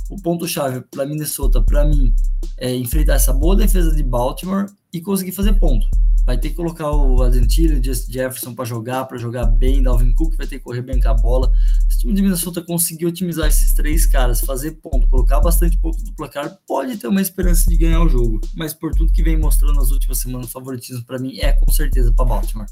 O 0.09 0.21
ponto-chave 0.21 0.81
para 0.89 1.05
Minnesota, 1.05 1.61
para 1.61 1.85
mim, 1.85 2.13
é 2.57 2.75
enfrentar 2.75 3.13
essa 3.13 3.31
boa 3.31 3.55
defesa 3.55 3.95
de 3.95 4.03
Baltimore 4.03 4.65
e 4.91 5.01
conseguir 5.01 5.31
fazer 5.31 5.53
ponto 5.53 5.87
vai 6.29 6.37
ter 6.37 6.49
que 6.49 6.55
colocar 6.55 6.91
o 6.91 7.23
Adentilho, 7.23 7.79
o 7.79 7.83
Justin 7.83 8.11
Jefferson 8.11 8.53
para 8.53 8.63
jogar, 8.63 9.05
para 9.05 9.17
jogar 9.17 9.47
bem, 9.47 9.81
Dalvin 9.81 10.13
Cook 10.13 10.35
vai 10.37 10.45
ter 10.45 10.59
que 10.59 10.63
correr 10.63 10.83
bem 10.83 11.01
com 11.01 11.09
a 11.09 11.13
bola. 11.15 11.51
Se 11.89 11.97
o 11.97 11.99
time 12.01 12.13
de 12.13 12.21
Minnesota 12.21 12.61
conseguir 12.61 13.07
otimizar 13.07 13.47
esses 13.47 13.73
três 13.73 14.05
caras, 14.05 14.41
fazer 14.41 14.73
ponto, 14.73 15.07
colocar 15.07 15.39
bastante 15.39 15.75
ponto 15.79 16.03
do 16.03 16.13
placar, 16.13 16.55
pode 16.67 16.97
ter 16.97 17.07
uma 17.07 17.19
esperança 17.19 17.67
de 17.67 17.75
ganhar 17.75 18.01
o 18.01 18.07
jogo. 18.07 18.39
Mas 18.55 18.75
por 18.75 18.93
tudo 18.93 19.11
que 19.11 19.23
vem 19.23 19.39
mostrando 19.39 19.73
nas 19.73 19.89
últimas 19.89 20.19
semanas, 20.19 20.49
o 20.49 20.51
favoritismo 20.51 21.03
para 21.03 21.17
mim 21.17 21.39
é 21.39 21.51
com 21.51 21.71
certeza 21.71 22.13
para 22.13 22.25
Baltimore. 22.25 22.67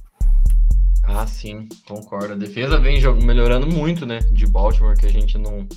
Ah, 1.03 1.25
sim, 1.25 1.67
concordo. 1.87 2.33
A 2.33 2.37
defesa 2.37 2.79
vem 2.79 3.01
melhorando 3.23 3.65
muito, 3.65 4.05
né, 4.05 4.19
de 4.19 4.45
Baltimore, 4.45 4.95
que 4.95 5.07
a 5.07 5.11
gente 5.11 5.35
não, 5.35 5.67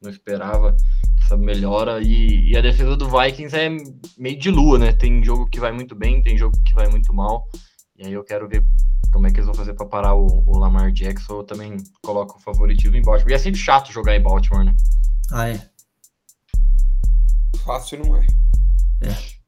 não 0.00 0.10
esperava 0.10 0.76
essa 1.22 1.36
melhora. 1.36 2.00
E, 2.02 2.50
e, 2.50 2.56
a 2.56 2.60
defesa 2.60 2.96
do 2.96 3.08
Vikings 3.08 3.56
é 3.56 3.68
meio 4.18 4.38
de 4.38 4.50
lua, 4.50 4.78
né? 4.78 4.92
Tem 4.92 5.22
jogo 5.22 5.48
que 5.48 5.60
vai 5.60 5.72
muito 5.72 5.94
bem, 5.94 6.22
tem 6.22 6.36
jogo 6.36 6.60
que 6.64 6.74
vai 6.74 6.88
muito 6.88 7.12
mal. 7.12 7.48
E 7.96 8.06
aí 8.06 8.12
eu 8.12 8.24
quero 8.24 8.48
ver 8.48 8.64
como 9.12 9.26
é 9.26 9.30
que 9.30 9.36
eles 9.36 9.46
vão 9.46 9.54
fazer 9.54 9.74
para 9.74 9.86
parar 9.86 10.14
o, 10.14 10.44
o, 10.46 10.58
Lamar 10.58 10.90
Jackson. 10.90 11.38
Eu 11.38 11.44
também 11.44 11.76
coloco 12.02 12.38
o 12.38 12.40
favoritivo 12.40 12.96
em 12.96 13.02
Baltimore. 13.02 13.32
E 13.32 13.34
é 13.34 13.38
sempre 13.38 13.60
chato 13.60 13.92
jogar 13.92 14.16
em 14.16 14.22
Baltimore, 14.22 14.64
né? 14.64 14.74
Ah, 15.30 15.48
é. 15.48 15.60
Fácil 17.64 17.98
não 18.04 18.16
é. 18.16 18.26
É. 19.02 19.40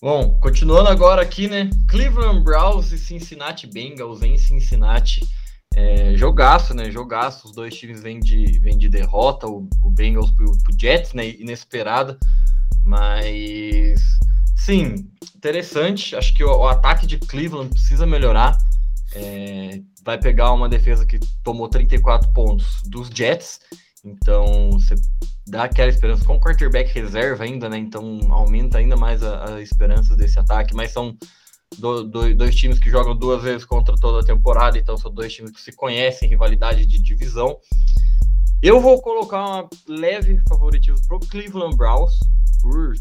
Bom, 0.00 0.38
continuando 0.40 0.88
agora 0.88 1.20
aqui, 1.20 1.48
né? 1.48 1.68
Cleveland 1.88 2.42
Browns 2.42 2.92
e 2.92 2.98
Cincinnati 2.98 3.66
Bengals 3.66 4.22
em 4.22 4.38
Cincinnati. 4.38 5.20
É, 5.78 6.16
jogaço, 6.16 6.74
né? 6.74 6.90
Jogaço. 6.90 7.46
Os 7.46 7.54
dois 7.54 7.72
times 7.72 8.02
vêm 8.02 8.18
de, 8.18 8.58
vêm 8.58 8.76
de 8.76 8.88
derrota, 8.88 9.46
o, 9.46 9.68
o 9.80 9.90
Bengals 9.90 10.32
pro, 10.32 10.50
pro 10.58 10.76
Jets, 10.76 11.12
né? 11.12 11.28
Inesperada. 11.28 12.18
Mas, 12.84 14.00
sim, 14.56 15.08
interessante. 15.36 16.16
Acho 16.16 16.34
que 16.34 16.42
o, 16.42 16.50
o 16.50 16.66
ataque 16.66 17.06
de 17.06 17.16
Cleveland 17.18 17.70
precisa 17.70 18.04
melhorar. 18.04 18.58
É, 19.14 19.80
vai 20.02 20.18
pegar 20.18 20.52
uma 20.52 20.68
defesa 20.68 21.06
que 21.06 21.20
tomou 21.44 21.68
34 21.68 22.32
pontos 22.32 22.82
dos 22.86 23.08
Jets. 23.08 23.60
Então, 24.04 24.70
você 24.72 24.96
dá 25.46 25.64
aquela 25.64 25.90
esperança 25.90 26.24
com 26.24 26.34
o 26.34 26.40
quarterback 26.40 26.92
reserva 26.92 27.44
ainda, 27.44 27.68
né? 27.68 27.78
Então, 27.78 28.18
aumenta 28.30 28.78
ainda 28.78 28.96
mais 28.96 29.22
a 29.22 29.62
esperança 29.62 30.16
desse 30.16 30.40
ataque. 30.40 30.74
Mas 30.74 30.90
são 30.90 31.16
do, 31.76 32.04
do, 32.04 32.34
dois 32.34 32.54
times 32.54 32.78
que 32.78 32.90
jogam 32.90 33.16
duas 33.16 33.42
vezes 33.42 33.64
contra 33.64 33.94
toda 33.96 34.20
a 34.20 34.24
temporada, 34.24 34.78
então 34.78 34.96
são 34.96 35.12
dois 35.12 35.32
times 35.32 35.50
que 35.50 35.60
se 35.60 35.72
conhecem, 35.72 36.28
rivalidade 36.28 36.86
de 36.86 37.00
divisão. 37.00 37.58
Eu 38.62 38.80
vou 38.80 39.00
colocar 39.00 39.44
uma 39.44 39.68
leve 39.86 40.40
favoritismo 40.48 41.00
para 41.06 41.16
o 41.16 41.20
Cleveland 41.20 41.76
Browns, 41.76 42.18
por 42.60 42.94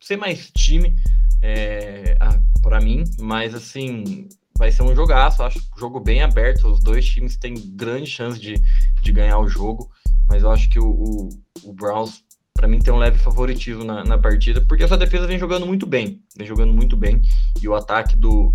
ser 0.00 0.16
mais 0.16 0.50
time 0.50 0.94
é, 1.40 2.18
para 2.60 2.80
mim, 2.80 3.04
mas 3.20 3.54
assim, 3.54 4.28
vai 4.58 4.70
ser 4.70 4.82
um 4.82 4.94
jogaço, 4.94 5.42
acho 5.42 5.60
jogo 5.78 5.98
bem 5.98 6.22
aberto, 6.22 6.68
os 6.68 6.80
dois 6.80 7.06
times 7.06 7.36
têm 7.36 7.54
grande 7.74 8.06
chance 8.06 8.38
de, 8.38 8.54
de 9.00 9.12
ganhar 9.12 9.38
o 9.38 9.48
jogo, 9.48 9.90
mas 10.28 10.42
eu 10.42 10.50
acho 10.50 10.68
que 10.68 10.78
o, 10.78 10.88
o, 10.88 11.28
o 11.64 11.72
Browns 11.72 12.22
para 12.54 12.68
mim 12.68 12.78
tem 12.78 12.92
um 12.92 12.98
leve 12.98 13.18
favoritismo 13.18 13.84
na, 13.84 14.04
na, 14.04 14.18
partida, 14.18 14.60
porque 14.60 14.84
essa 14.84 14.96
defesa 14.96 15.26
vem 15.26 15.38
jogando 15.38 15.66
muito 15.66 15.86
bem, 15.86 16.22
vem 16.36 16.46
jogando 16.46 16.72
muito 16.72 16.96
bem, 16.96 17.20
e 17.60 17.68
o 17.68 17.74
ataque 17.74 18.16
do 18.16 18.52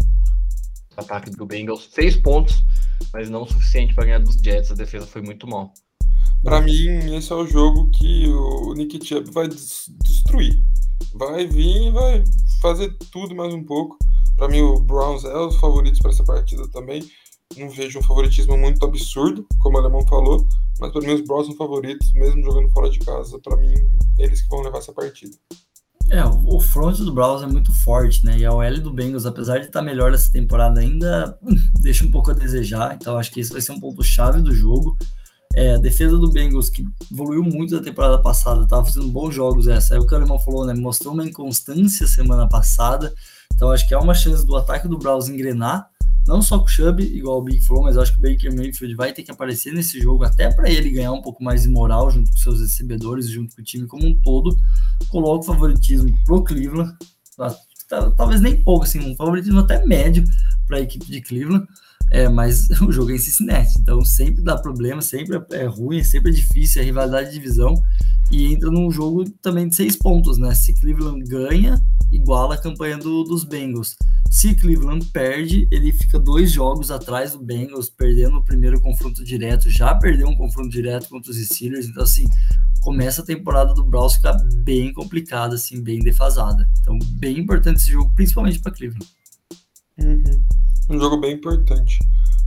o 0.95 1.01
ataque 1.01 1.29
do 1.29 1.45
Bengals 1.45 1.85
fez 1.93 2.15
pontos, 2.15 2.63
mas 3.13 3.29
não 3.29 3.43
o 3.43 3.47
suficiente 3.47 3.93
para 3.93 4.05
ganhar 4.05 4.19
dos 4.19 4.35
Jets, 4.35 4.71
a 4.71 4.75
defesa 4.75 5.05
foi 5.05 5.21
muito 5.21 5.47
mal. 5.47 5.71
Para 6.43 6.61
mim, 6.61 7.15
esse 7.15 7.31
é 7.31 7.35
o 7.35 7.45
jogo 7.45 7.89
que 7.91 8.27
o 8.27 8.73
Nick 8.73 9.05
Chubb 9.05 9.31
vai 9.31 9.47
destruir. 9.47 10.63
Vai 11.13 11.45
vir 11.45 11.87
e 11.87 11.91
vai 11.91 12.23
fazer 12.61 12.95
tudo 13.11 13.35
mais 13.35 13.53
um 13.53 13.63
pouco. 13.63 13.97
Para 14.35 14.47
mim, 14.47 14.61
o 14.61 14.79
Browns 14.79 15.23
é 15.23 15.37
os 15.37 15.57
favoritos 15.57 15.99
para 15.99 16.11
essa 16.11 16.23
partida 16.23 16.67
também. 16.69 17.01
Não 17.55 17.69
vejo 17.69 17.99
um 17.99 18.03
favoritismo 18.03 18.57
muito 18.57 18.83
absurdo, 18.85 19.47
como 19.59 19.77
o 19.77 19.79
Alemão 19.79 20.05
falou, 20.07 20.47
mas 20.79 20.91
para 20.91 21.01
mim 21.01 21.13
os 21.13 21.21
Browns 21.21 21.47
são 21.47 21.55
favoritos, 21.55 22.11
mesmo 22.13 22.43
jogando 22.43 22.69
fora 22.71 22.89
de 22.89 22.99
casa. 22.99 23.39
Para 23.39 23.57
mim, 23.57 23.73
eles 24.17 24.41
que 24.41 24.49
vão 24.49 24.61
levar 24.61 24.79
essa 24.79 24.93
partida. 24.93 25.35
É, 26.09 26.23
o 26.23 26.59
front 26.59 26.97
do 26.99 27.13
Browns 27.13 27.43
é 27.43 27.47
muito 27.47 27.73
forte, 27.73 28.25
né? 28.25 28.37
E 28.37 28.45
a 28.45 28.53
OL 28.53 28.79
do 28.79 28.93
Bengals, 28.93 29.25
apesar 29.25 29.59
de 29.59 29.65
estar 29.65 29.81
melhor 29.81 30.13
essa 30.13 30.31
temporada, 30.31 30.79
ainda 30.79 31.37
deixa 31.81 32.05
um 32.05 32.11
pouco 32.11 32.31
a 32.31 32.33
desejar. 32.33 32.95
Então 32.95 33.17
acho 33.17 33.31
que 33.31 33.41
esse 33.41 33.51
vai 33.51 33.61
ser 33.61 33.73
um 33.73 33.79
ponto 33.79 34.01
chave 34.03 34.41
do 34.41 34.53
jogo. 34.53 34.97
É, 35.53 35.75
a 35.75 35.77
defesa 35.77 36.17
do 36.17 36.29
Bengals, 36.29 36.69
que 36.69 36.85
evoluiu 37.11 37.43
muito 37.43 37.75
da 37.75 37.83
temporada 37.83 38.21
passada, 38.21 38.67
tava 38.67 38.85
fazendo 38.85 39.07
bons 39.07 39.33
jogos 39.33 39.67
essa. 39.67 39.95
Aí 39.95 39.99
o 39.99 40.07
que 40.07 40.13
o 40.13 40.17
Alemão 40.17 40.39
falou, 40.39 40.65
né? 40.65 40.73
Mostrou 40.73 41.13
uma 41.13 41.25
inconstância 41.25 42.07
semana 42.07 42.47
passada. 42.47 43.13
Então 43.57 43.71
acho 43.71 43.87
que 43.87 43.93
é 43.95 43.97
uma 43.97 44.13
chance 44.13 44.45
do 44.45 44.55
ataque 44.55 44.87
do 44.87 44.99
Browns 44.99 45.27
engrenar. 45.27 45.89
Não 46.27 46.43
só 46.43 46.59
com 46.59 46.65
o 46.65 46.67
Chubb, 46.67 47.01
igual 47.01 47.39
o 47.39 47.41
Big 47.41 47.65
falou, 47.65 47.83
mas 47.83 47.97
acho 47.97 48.13
que 48.13 48.19
o 48.19 48.21
Baker 48.21 48.55
Mayfield 48.55 48.95
vai 48.95 49.11
ter 49.11 49.23
que 49.23 49.31
aparecer 49.31 49.73
nesse 49.73 49.99
jogo, 49.99 50.25
até 50.25 50.53
para 50.53 50.69
ele 50.69 50.91
ganhar 50.91 51.11
um 51.11 51.21
pouco 51.21 51.43
mais 51.43 51.63
de 51.63 51.69
moral 51.69 52.11
junto 52.11 52.29
com 52.29 52.37
seus 52.37 52.59
recebedores, 52.61 53.29
junto 53.29 53.55
com 53.55 53.61
o 53.61 53.65
time 53.65 53.87
como 53.87 54.05
um 54.05 54.15
todo. 54.21 54.55
Coloca 55.09 55.39
o 55.39 55.47
favoritismo 55.47 56.13
pro 56.23 56.43
Cleveland. 56.43 56.93
Talvez 58.15 58.41
nem 58.41 58.61
pouco, 58.61 58.83
assim, 58.83 58.99
um 58.99 59.15
favoritismo 59.15 59.61
até 59.61 59.83
médio 59.85 60.23
para 60.67 60.77
a 60.77 60.81
equipe 60.81 61.05
de 61.05 61.21
Cleveland. 61.21 61.65
É, 62.11 62.29
mas 62.29 62.69
o 62.81 62.91
jogo 62.91 63.11
é 63.11 63.15
em 63.15 63.19
Cincinnati, 63.19 63.73
então 63.79 64.03
sempre 64.03 64.41
dá 64.41 64.57
problema, 64.57 65.01
sempre 65.01 65.41
é 65.51 65.65
ruim, 65.65 66.03
sempre 66.03 66.31
é 66.31 66.33
difícil, 66.33 66.81
é 66.81 66.85
rivalidade 66.85 67.29
de 67.29 67.33
divisão 67.33 67.73
e 68.31 68.45
entra 68.45 68.69
num 68.69 68.89
jogo 68.91 69.29
também 69.41 69.67
de 69.67 69.75
seis 69.75 69.95
pontos, 69.95 70.37
né? 70.37 70.53
Se 70.53 70.73
Cleveland 70.73 71.23
ganha, 71.23 71.81
iguala 72.11 72.55
a 72.55 72.57
campanha 72.57 72.97
do, 72.97 73.23
dos 73.23 73.43
Bengals. 73.43 73.95
Se 74.29 74.53
Cleveland 74.55 75.05
perde, 75.07 75.67
ele 75.71 75.91
fica 75.93 76.19
dois 76.19 76.51
jogos 76.51 76.91
atrás 76.91 77.31
do 77.31 77.39
Bengals, 77.39 77.89
perdendo 77.89 78.37
o 78.37 78.43
primeiro 78.43 78.79
confronto 78.81 79.23
direto, 79.23 79.69
já 79.69 79.95
perdeu 79.95 80.27
um 80.27 80.35
confronto 80.35 80.69
direto 80.69 81.07
contra 81.09 81.31
os 81.31 81.37
Steelers, 81.37 81.87
então 81.87 82.03
assim, 82.03 82.25
começa 82.81 83.21
a 83.21 83.25
temporada 83.25 83.73
do 83.73 83.83
Browns 83.83 84.15
ficar 84.15 84.37
bem 84.63 84.93
complicada, 84.93 85.55
assim, 85.55 85.81
bem 85.81 85.99
defasada. 85.99 86.69
Então, 86.81 86.97
bem 87.13 87.39
importante 87.39 87.77
esse 87.77 87.91
jogo, 87.91 88.11
principalmente 88.15 88.59
para 88.59 88.71
Cleveland. 88.71 89.07
Uhum. 89.97 90.43
Um 90.89 90.99
jogo 90.99 91.17
bem 91.17 91.33
importante. 91.33 91.99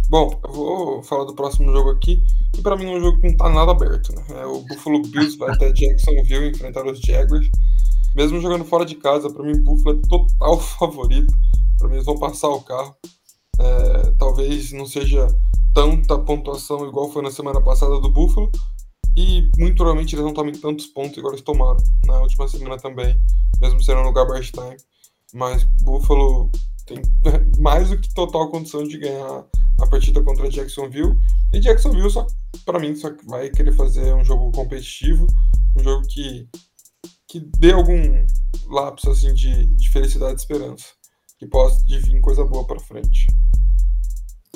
Bom, 0.09 0.41
eu 0.45 0.53
vou 0.53 1.03
falar 1.05 1.25
do 1.25 1.35
próximo 1.35 1.71
jogo 1.73 1.91
aqui, 1.91 2.23
que 2.53 2.63
para 2.63 2.77
mim 2.77 2.87
é 2.87 2.97
um 2.97 3.01
jogo 3.01 3.21
que 3.21 3.29
não 3.29 3.37
tá 3.37 3.49
nada 3.49 3.71
aberto, 3.71 4.13
né? 4.13 4.41
É 4.41 4.47
o 4.47 4.61
Buffalo 4.63 5.03
Bills 5.03 5.37
vai 5.39 5.51
até 5.51 5.71
Jacksonville 5.73 6.51
enfrentar 6.51 6.85
os 6.87 6.99
Jaguars. 7.01 7.49
Mesmo 8.17 8.41
jogando 8.41 8.65
fora 8.65 8.85
de 8.85 8.97
casa, 8.97 9.31
para 9.31 9.45
mim 9.45 9.63
Buffalo 9.63 9.99
é 9.99 10.09
total 10.09 10.59
favorito. 10.59 11.33
Para 11.79 11.89
mim 11.89 11.95
eles 11.95 12.07
vão 12.07 12.19
passar 12.19 12.49
o 12.49 12.61
carro. 12.63 12.97
É, 13.61 14.13
talvez 14.19 14.73
não 14.73 14.87
seja 14.87 15.29
tanta 15.75 16.19
pontuação 16.19 16.87
igual 16.89 17.13
foi 17.13 17.23
na 17.23 17.31
semana 17.31 17.61
passada 17.61 18.01
do 18.01 18.11
Buffalo. 18.11 18.51
E 19.17 19.51
muito 19.59 19.77
provavelmente 19.77 20.15
eles 20.15 20.25
não 20.25 20.33
tomem 20.33 20.55
tantos 20.55 20.87
pontos 20.87 21.17
igual 21.17 21.35
eles 21.35 21.45
tomaram 21.45 21.77
na 22.07 22.21
última 22.21 22.49
semana 22.49 22.79
também, 22.79 23.17
mesmo 23.61 23.83
sendo 23.83 24.03
no 24.03 24.13
garbage 24.13 24.51
time. 24.51 24.77
Mas 25.33 25.63
Buffalo 25.83 26.51
tem 26.91 27.03
mais 27.59 27.89
do 27.89 27.99
que 27.99 28.13
total 28.13 28.51
condição 28.51 28.83
de 28.83 28.99
ganhar 28.99 29.45
a 29.81 29.87
partida 29.87 30.23
contra 30.23 30.51
Jacksonville. 30.51 31.17
E 31.53 31.61
Jacksonville, 31.61 32.11
só 32.11 32.27
para 32.65 32.81
mim, 32.81 32.95
só 32.97 33.11
vai 33.27 33.49
querer 33.51 33.73
fazer 33.73 34.13
um 34.15 34.25
jogo 34.25 34.51
competitivo, 34.51 35.27
um 35.77 35.83
jogo 35.83 36.07
que, 36.09 36.49
que 37.29 37.41
dê 37.59 37.73
algum 37.73 38.27
lapso 38.67 39.11
assim, 39.11 39.33
de, 39.33 39.67
de 39.67 39.91
felicidade 39.91 40.33
e 40.33 40.37
esperança, 40.37 40.87
que 41.39 41.47
possa 41.47 41.85
vir 41.87 42.21
coisa 42.21 42.45
boa 42.45 42.67
para 42.67 42.81
frente 42.81 43.27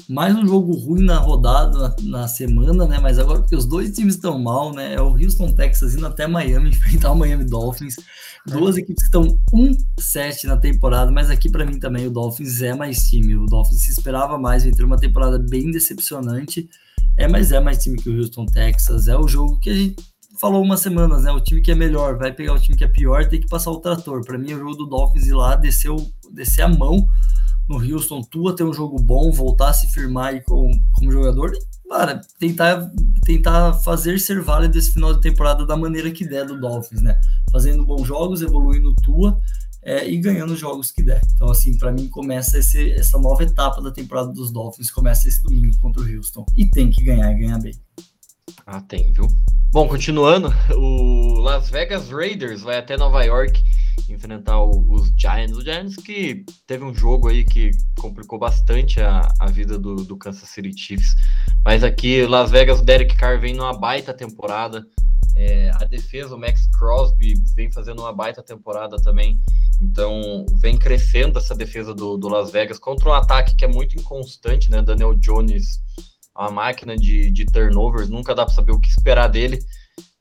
mais 0.09 0.35
um 0.35 0.47
jogo 0.47 0.73
ruim 0.75 1.05
na 1.05 1.19
rodada, 1.19 1.79
na, 1.79 1.97
na, 2.03 2.29
semana, 2.29 2.87
né? 2.87 2.99
Mas 2.99 3.19
agora 3.19 3.41
porque 3.41 3.57
os 3.57 3.65
dois 3.65 3.93
times 3.93 4.15
estão 4.15 4.39
mal, 4.39 4.73
né? 4.73 4.95
É 4.95 5.01
o 5.01 5.17
Houston 5.17 5.53
Texas 5.53 5.95
indo 5.95 6.07
até 6.07 6.27
Miami 6.27 6.69
enfrentar 6.75 7.13
o 7.13 7.17
Miami 7.17 7.45
Dolphins. 7.45 7.97
Duas 8.47 8.77
equipes 8.77 9.03
que 9.03 9.09
estão 9.09 9.41
1-7 9.99 10.45
na 10.45 10.57
temporada, 10.57 11.11
mas 11.11 11.31
aqui 11.31 11.49
para 11.49 11.65
mim 11.65 11.79
também 11.79 12.07
o 12.07 12.11
Dolphins 12.11 12.61
é 12.61 12.75
mais 12.75 13.09
time. 13.09 13.37
O 13.37 13.47
Dolphins 13.47 13.83
se 13.83 13.91
esperava 13.91 14.39
mais, 14.39 14.65
ter 14.65 14.85
uma 14.85 14.99
temporada 14.99 15.39
bem 15.39 15.71
decepcionante. 15.71 16.69
É, 17.17 17.27
mas 17.27 17.53
é 17.53 17.61
mais 17.61 17.83
time 17.83 17.97
que 17.97 18.11
o 18.11 18.19
Houston 18.19 18.45
Texas. 18.47 19.09
É 19.09 19.17
o 19.17 19.27
jogo 19.27 19.59
que 19.61 19.71
a 19.71 19.75
gente 19.75 19.97
falou 20.39 20.63
umas 20.63 20.81
semanas, 20.81 21.23
né? 21.23 21.31
O 21.31 21.41
time 21.41 21.63
que 21.63 21.71
é 21.71 21.75
melhor 21.75 22.19
vai 22.19 22.33
pegar 22.33 22.53
o 22.53 22.59
time 22.59 22.77
que 22.77 22.85
é 22.85 22.89
pior, 22.89 23.27
tem 23.27 23.41
que 23.41 23.49
passar 23.49 23.71
o 23.71 23.81
trator. 23.81 24.23
Para 24.25 24.37
mim, 24.37 24.51
é 24.51 24.55
o 24.57 24.59
jogo 24.59 24.75
do 24.75 24.87
Dolphins 24.87 25.27
ir 25.27 25.35
lá, 25.35 25.57
descer, 25.57 25.91
o, 25.91 26.13
descer 26.33 26.63
a 26.63 26.69
mão 26.69 27.07
no 27.69 27.77
Houston, 27.77 28.23
Tua 28.23 28.55
ter 28.55 28.65
um 28.65 28.73
jogo 28.73 29.01
bom, 29.01 29.31
voltar 29.31 29.71
a 29.71 29.73
se 29.73 29.89
firmar 29.89 30.27
aí 30.27 30.41
como, 30.43 30.71
jogador, 31.11 31.53
cara, 31.89 32.21
tentar, 32.39 32.91
tentar 33.25 33.75
fazer 33.75 34.19
ser 34.19 34.43
válido 34.43 34.77
esse 34.79 34.93
final 34.93 35.15
de 35.15 35.21
temporada 35.21 35.67
da 35.67 35.77
maneira 35.77 36.11
que 36.11 36.27
der 36.27 36.47
do 36.47 36.61
Dolphins, 36.61 37.03
né? 37.03 37.19
Fazendo 37.51 37.85
bons 37.85 38.07
jogos, 38.07 38.43
evoluindo 38.43 38.95
Tua 38.97 39.41
é, 39.83 40.09
e 40.09 40.17
ganhando 40.19 40.57
jogos 40.57 40.91
que 40.91 41.03
der. 41.03 41.21
Então, 41.35 41.51
assim, 41.51 41.77
para 41.77 41.93
mim 41.93 42.09
começa 42.09 42.59
esse, 42.59 42.93
essa 42.93 43.19
nova 43.19 43.43
etapa 43.43 43.81
da 43.81 43.91
temporada 43.91 44.33
dos 44.33 44.51
Dolphins, 44.51 44.91
começa 44.91 45.29
esse 45.29 45.43
domingo 45.43 45.77
contra 45.79 46.03
o 46.03 46.17
Houston. 46.17 46.45
E 46.57 46.67
tem 46.67 46.91
que 46.91 47.03
ganhar 47.03 47.33
e 47.33 47.39
ganhar 47.39 47.61
bem. 47.61 47.75
Ah, 48.67 48.81
tem, 48.81 49.13
viu? 49.13 49.29
Bom, 49.73 49.89
continuando, 49.89 50.53
o 50.77 51.41
Las 51.41 51.69
Vegas 51.71 52.11
Raiders 52.11 52.63
vai 52.63 52.79
até 52.79 52.97
Nova 52.97 53.23
York 53.25 53.63
enfrentar 54.09 54.63
os 54.63 55.13
Giants. 55.17 55.57
O 55.57 55.63
Giants 55.63 55.97
que 55.97 56.45
teve 56.67 56.85
um 56.85 56.95
jogo 56.95 57.29
aí 57.29 57.45
que 57.45 57.71
complicou 57.99 58.39
bastante 58.39 59.01
a, 59.01 59.29
a 59.39 59.47
vida 59.47 59.79
do, 59.79 59.97
do 59.97 60.17
Kansas 60.17 60.49
City 60.49 60.73
Chiefs. 60.77 61.15
Mas 61.65 61.83
aqui, 61.83 62.27
Las 62.27 62.51
Vegas, 62.51 62.81
o 62.81 62.85
Derek 62.85 63.17
Carr 63.17 63.41
vem 63.41 63.55
numa 63.55 63.77
baita 63.77 64.15
temporada. 64.15 64.87
É, 65.37 65.71
a 65.75 65.85
defesa, 65.85 66.37
o 66.37 66.39
Max 66.39 66.69
Crosby, 66.79 67.35
vem 67.57 67.71
fazendo 67.71 68.01
uma 68.01 68.13
baita 68.13 68.43
temporada 68.43 68.97
também. 69.03 69.41
Então, 69.81 70.47
vem 70.61 70.79
crescendo 70.79 71.39
essa 71.39 71.55
defesa 71.55 71.93
do, 71.93 72.17
do 72.17 72.29
Las 72.29 72.51
Vegas 72.53 72.79
contra 72.79 73.09
um 73.09 73.13
ataque 73.13 73.57
que 73.57 73.65
é 73.65 73.69
muito 73.69 73.97
inconstante, 73.97 74.71
né? 74.71 74.81
Daniel 74.81 75.15
Jones, 75.15 75.81
a 76.35 76.51
máquina 76.51 76.97
de, 76.97 77.31
de 77.31 77.47
turnovers, 77.47 78.09
nunca 78.09 78.35
dá 78.35 78.45
para 78.45 78.55
saber 78.55 78.73
o 78.73 78.81
que 78.81 78.91
esperar 78.91 79.29
dele. 79.29 79.59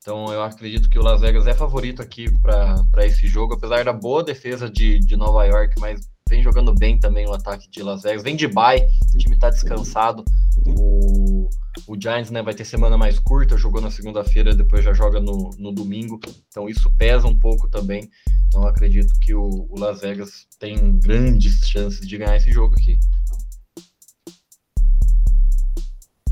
Então 0.03 0.31
eu 0.33 0.43
acredito 0.43 0.89
que 0.89 0.99
o 0.99 1.01
Las 1.01 1.21
Vegas 1.21 1.47
é 1.47 1.53
favorito 1.53 2.01
aqui 2.01 2.29
para 2.41 3.05
esse 3.05 3.25
jogo, 3.25 3.53
apesar 3.53 3.85
da 3.85 3.93
boa 3.93 4.21
defesa 4.21 4.69
de, 4.69 4.99
de 4.99 5.15
Nova 5.15 5.45
York, 5.45 5.79
mas 5.79 6.01
vem 6.29 6.43
jogando 6.43 6.73
bem 6.73 6.99
também 6.99 7.25
o 7.25 7.33
ataque 7.33 7.69
de 7.69 7.81
Las 7.81 8.03
Vegas. 8.03 8.21
Vem 8.21 8.35
de 8.35 8.47
bye, 8.47 8.85
o 9.13 9.17
time 9.17 9.35
está 9.35 9.49
descansado. 9.49 10.25
O, 10.65 11.49
o 11.87 11.99
Giants 11.99 12.31
né, 12.31 12.41
vai 12.43 12.53
ter 12.53 12.65
semana 12.65 12.97
mais 12.97 13.17
curta, 13.17 13.57
jogou 13.57 13.79
na 13.79 13.89
segunda-feira, 13.89 14.53
depois 14.53 14.83
já 14.83 14.93
joga 14.93 15.21
no, 15.21 15.51
no 15.57 15.71
domingo. 15.71 16.19
Então 16.49 16.67
isso 16.67 16.91
pesa 16.97 17.25
um 17.25 17.37
pouco 17.37 17.69
também. 17.69 18.09
Então 18.47 18.67
acredito 18.67 19.13
que 19.21 19.33
o, 19.33 19.67
o 19.69 19.79
Las 19.79 20.01
Vegas 20.01 20.47
tem 20.59 20.99
grandes 20.99 21.65
chances 21.67 22.05
de 22.05 22.17
ganhar 22.17 22.35
esse 22.35 22.51
jogo 22.51 22.75
aqui. 22.75 22.99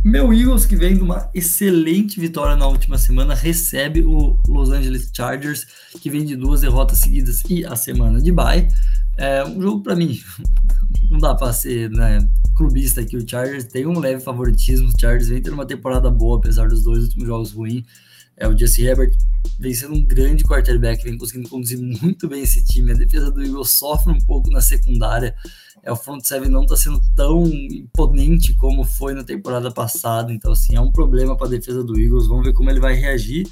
Meu 0.03 0.33
Eagles, 0.33 0.65
que 0.65 0.75
vem 0.75 0.95
de 0.95 1.01
uma 1.01 1.29
excelente 1.31 2.19
vitória 2.19 2.55
na 2.55 2.65
última 2.65 2.97
semana, 2.97 3.35
recebe 3.35 4.01
o 4.01 4.35
Los 4.47 4.71
Angeles 4.71 5.11
Chargers, 5.15 5.67
que 6.01 6.09
vem 6.09 6.25
de 6.25 6.35
duas 6.35 6.61
derrotas 6.61 6.97
seguidas 6.97 7.43
e 7.47 7.63
a 7.63 7.75
semana 7.75 8.19
de 8.19 8.31
bye. 8.31 8.67
É 9.15 9.45
um 9.45 9.61
jogo 9.61 9.83
para 9.83 9.95
mim, 9.95 10.19
não 11.11 11.19
dá 11.19 11.35
para 11.35 11.53
ser 11.53 11.91
né, 11.91 12.27
clubista 12.55 13.01
aqui. 13.01 13.15
O 13.15 13.29
Chargers 13.29 13.65
tem 13.65 13.85
um 13.85 13.99
leve 13.99 14.23
favoritismo. 14.23 14.89
O 14.89 14.99
Chargers 14.99 15.27
vem 15.27 15.39
ter 15.39 15.51
uma 15.51 15.67
temporada 15.67 16.09
boa, 16.09 16.39
apesar 16.39 16.67
dos 16.67 16.81
dois 16.81 17.03
últimos 17.03 17.27
jogos 17.27 17.51
ruins. 17.51 17.83
É, 18.41 18.47
o 18.47 18.57
Jesse 18.57 18.83
Herbert 18.83 19.15
vem 19.59 19.71
sendo 19.71 19.93
um 19.93 20.03
grande 20.03 20.43
quarterback, 20.43 21.03
vem 21.03 21.15
conseguindo 21.15 21.47
conduzir 21.47 21.79
muito 21.79 22.27
bem 22.27 22.41
esse 22.41 22.65
time. 22.65 22.91
A 22.91 22.95
defesa 22.95 23.29
do 23.29 23.43
Eagles 23.43 23.69
sofre 23.69 24.11
um 24.11 24.19
pouco 24.19 24.49
na 24.49 24.61
secundária 24.61 25.35
é, 25.83 25.91
o 25.91 25.95
front 25.95 26.23
seven 26.23 26.49
não 26.49 26.63
está 26.63 26.75
sendo 26.75 27.01
tão 27.15 27.45
imponente 27.47 28.53
como 28.53 28.83
foi 28.83 29.13
na 29.13 29.23
temporada 29.23 29.71
passada. 29.71 30.31
Então, 30.31 30.51
assim, 30.51 30.75
é 30.75 30.81
um 30.81 30.91
problema 30.91 31.35
para 31.35 31.47
a 31.47 31.49
defesa 31.49 31.83
do 31.83 31.99
Eagles. 31.99 32.27
Vamos 32.27 32.45
ver 32.45 32.53
como 32.53 32.69
ele 32.69 32.79
vai 32.79 32.93
reagir 32.93 33.47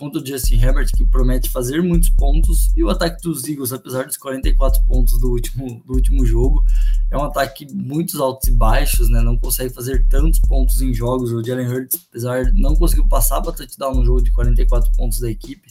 contra 0.00 0.18
o 0.18 0.26
Justin 0.26 0.58
Herbert, 0.58 0.88
que 0.96 1.04
promete 1.04 1.50
fazer 1.50 1.82
muitos 1.82 2.08
pontos. 2.08 2.72
E 2.74 2.82
o 2.82 2.88
ataque 2.88 3.22
dos 3.22 3.46
Eagles, 3.46 3.70
apesar 3.70 4.06
dos 4.06 4.16
44 4.16 4.82
pontos 4.86 5.20
do 5.20 5.30
último, 5.30 5.82
do 5.86 5.92
último 5.92 6.24
jogo, 6.24 6.64
é 7.10 7.18
um 7.18 7.24
ataque 7.24 7.66
muitos 7.70 8.18
altos 8.18 8.48
e 8.48 8.50
baixos, 8.50 9.10
né? 9.10 9.20
Não 9.20 9.36
consegue 9.36 9.74
fazer 9.74 10.08
tantos 10.08 10.40
pontos 10.40 10.80
em 10.80 10.94
jogos. 10.94 11.30
O 11.30 11.44
Jalen 11.44 11.68
Hurts, 11.68 12.00
apesar 12.08 12.44
de 12.46 12.58
não 12.58 12.74
conseguiu 12.74 13.06
passar 13.06 13.42
para 13.42 13.52
touchdown 13.52 13.94
no 13.94 14.04
jogo 14.04 14.22
de 14.22 14.32
44 14.32 14.90
pontos 14.96 15.20
da 15.20 15.30
equipe. 15.30 15.68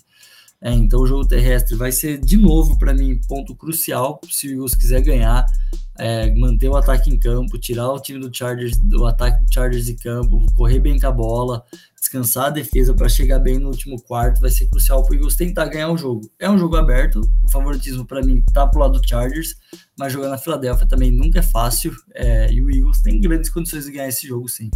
É, 0.61 0.73
então 0.73 0.99
o 0.99 1.07
jogo 1.07 1.25
terrestre 1.25 1.75
vai 1.75 1.91
ser 1.91 2.17
de 2.17 2.35
novo 2.35 2.77
para 2.77 2.93
mim 2.93 3.19
ponto 3.29 3.55
crucial 3.55 4.19
se 4.29 4.49
o 4.49 4.51
Eagles 4.51 4.75
quiser 4.75 5.01
ganhar 5.01 5.45
é, 5.97 6.33
manter 6.35 6.67
o 6.67 6.75
ataque 6.75 7.09
em 7.09 7.17
campo, 7.17 7.57
tirar 7.57 7.89
o 7.91 7.99
time 7.99 8.19
do 8.19 8.35
Chargers, 8.35 8.77
do 8.77 9.05
ataque 9.05 9.43
do 9.45 9.53
Chargers 9.53 9.85
de 9.85 9.95
campo, 9.95 10.45
correr 10.55 10.79
bem 10.79 10.99
com 10.99 11.07
a 11.07 11.11
bola, 11.11 11.63
descansar 11.99 12.45
a 12.45 12.49
defesa 12.49 12.93
para 12.93 13.07
chegar 13.07 13.39
bem 13.39 13.59
no 13.59 13.67
último 13.67 14.01
quarto, 14.01 14.41
vai 14.41 14.49
ser 14.49 14.67
crucial 14.67 15.03
para 15.03 15.13
o 15.13 15.15
Eagles 15.15 15.35
tentar 15.35 15.65
ganhar 15.65 15.91
o 15.91 15.97
jogo. 15.97 16.29
É 16.39 16.49
um 16.49 16.57
jogo 16.57 16.75
aberto, 16.77 17.21
o 17.43 17.49
favoritismo 17.49 18.05
para 18.05 18.21
mim 18.21 18.43
tá 18.53 18.65
pro 18.65 18.79
lado 18.79 18.99
do 18.99 19.07
Chargers, 19.07 19.55
mas 19.97 20.11
jogar 20.11 20.29
na 20.29 20.37
Filadélfia 20.37 20.87
também 20.87 21.11
nunca 21.11 21.39
é 21.39 21.43
fácil, 21.43 21.93
é, 22.13 22.51
e 22.51 22.61
o 22.61 22.71
Eagles 22.71 23.01
tem 23.01 23.19
grandes 23.19 23.49
condições 23.49 23.85
de 23.85 23.91
ganhar 23.91 24.07
esse 24.07 24.25
jogo 24.25 24.47
sim. 24.47 24.69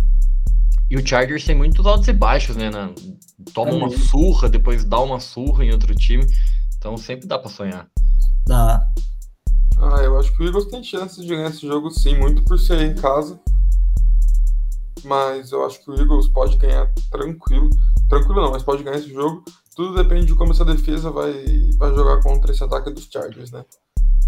E 0.93 0.95
o 0.95 1.03
Chargers 1.03 1.43
tem 1.43 1.55
muitos 1.55 1.83
altos 1.87 2.07
e 2.07 2.13
baixos, 2.13 2.55
né? 2.55 2.69
Na... 2.69 2.93
Toma 3.51 3.71
é 3.71 3.73
uma 3.73 3.89
surra, 3.89 4.47
depois 4.47 4.85
dá 4.85 4.99
uma 4.99 5.19
surra 5.19 5.65
em 5.65 5.71
outro 5.71 5.95
time, 5.95 6.23
então 6.77 6.95
sempre 6.97 7.25
dá 7.25 7.39
para 7.39 7.49
sonhar. 7.49 7.87
Dá. 8.45 8.87
Ah, 9.79 10.03
eu 10.03 10.19
acho 10.19 10.31
que 10.37 10.43
o 10.43 10.45
Eagles 10.45 10.67
tem 10.67 10.83
chances 10.83 11.25
de 11.25 11.35
ganhar 11.35 11.49
esse 11.49 11.65
jogo 11.65 11.89
sim, 11.89 12.15
muito 12.15 12.43
por 12.43 12.59
ser 12.59 12.79
em 12.83 12.93
casa. 12.93 13.39
mas 15.03 15.51
eu 15.51 15.65
acho 15.65 15.83
que 15.83 15.89
o 15.89 15.95
Eagles 15.95 16.27
pode 16.27 16.57
ganhar 16.57 16.87
tranquilo. 17.09 17.71
Tranquilo 18.07 18.43
não, 18.43 18.51
mas 18.51 18.61
pode 18.61 18.83
ganhar 18.83 18.99
esse 18.99 19.11
jogo. 19.11 19.43
Tudo 19.75 19.95
depende 19.95 20.27
de 20.27 20.35
como 20.35 20.51
essa 20.51 20.63
defesa 20.63 21.09
vai, 21.09 21.33
vai 21.75 21.89
jogar 21.95 22.21
contra 22.21 22.51
esse 22.51 22.63
ataque 22.63 22.91
dos 22.91 23.09
Chargers, 23.11 23.49
né? 23.49 23.65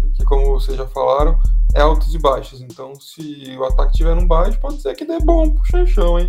Porque, 0.00 0.24
como 0.24 0.58
vocês 0.58 0.76
já 0.76 0.86
falaram, 0.88 1.38
é 1.76 1.80
altos 1.80 2.12
e 2.12 2.18
baixos. 2.18 2.60
Então, 2.60 2.92
se 2.96 3.56
o 3.56 3.62
ataque 3.62 3.98
tiver 3.98 4.16
um 4.16 4.26
baixo, 4.26 4.58
pode 4.58 4.82
ser 4.82 4.96
que 4.96 5.04
dê 5.04 5.20
bom 5.20 5.54
pro 5.54 5.64
Chanchão, 5.64 6.18
hein? 6.18 6.28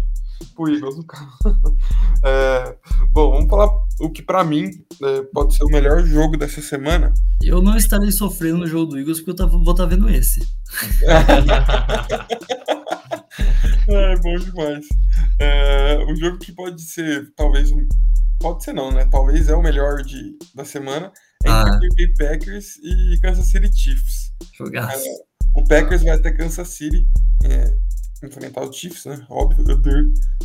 Pro 0.55 0.73
Eagles, 0.73 0.97
no 0.97 1.05
caso. 1.05 1.37
É, 2.23 2.75
bom, 3.11 3.29
vamos 3.31 3.47
falar 3.47 3.69
o 3.99 4.09
que 4.09 4.23
para 4.23 4.43
mim 4.43 4.71
é, 5.03 5.21
pode 5.33 5.55
ser 5.55 5.63
o 5.63 5.69
melhor 5.69 6.03
jogo 6.03 6.35
dessa 6.35 6.59
semana. 6.61 7.13
Eu 7.41 7.61
não 7.61 7.77
estarei 7.77 8.11
sofrendo 8.11 8.57
no 8.57 8.67
jogo 8.67 8.91
do 8.91 8.99
Eagles 8.99 9.19
porque 9.19 9.31
eu 9.31 9.35
tava, 9.35 9.51
vou 9.51 9.71
estar 9.71 9.83
tá 9.83 9.85
vendo 9.85 10.09
esse. 10.09 10.41
é 13.87 14.15
bom 14.17 14.35
demais. 14.35 14.85
É, 15.39 15.99
um 16.09 16.15
jogo 16.15 16.39
que 16.39 16.51
pode 16.51 16.81
ser, 16.81 17.31
talvez, 17.35 17.71
um, 17.71 17.87
pode 18.39 18.63
ser 18.63 18.73
não, 18.73 18.91
né? 18.91 19.07
Talvez 19.11 19.47
é 19.47 19.55
o 19.55 19.61
melhor 19.61 20.01
de, 20.01 20.35
da 20.55 20.65
semana 20.65 21.11
entre 21.45 21.51
ah. 21.51 21.77
Green 21.77 21.93
Bay 21.95 22.07
Packers 22.17 22.77
e 22.77 23.19
Kansas 23.21 23.45
City 23.47 23.71
Chiefs. 23.75 24.33
Jogaço. 24.57 25.07
É, 25.07 25.11
o 25.55 25.63
Packers 25.63 26.03
vai 26.03 26.15
até 26.15 26.31
Kansas 26.31 26.67
City 26.69 27.07
é, 27.43 27.77
enfrentar 28.23 28.61
o 28.61 28.71
Chiefs, 28.71 29.05
né? 29.05 29.25
Óbvio, 29.29 29.63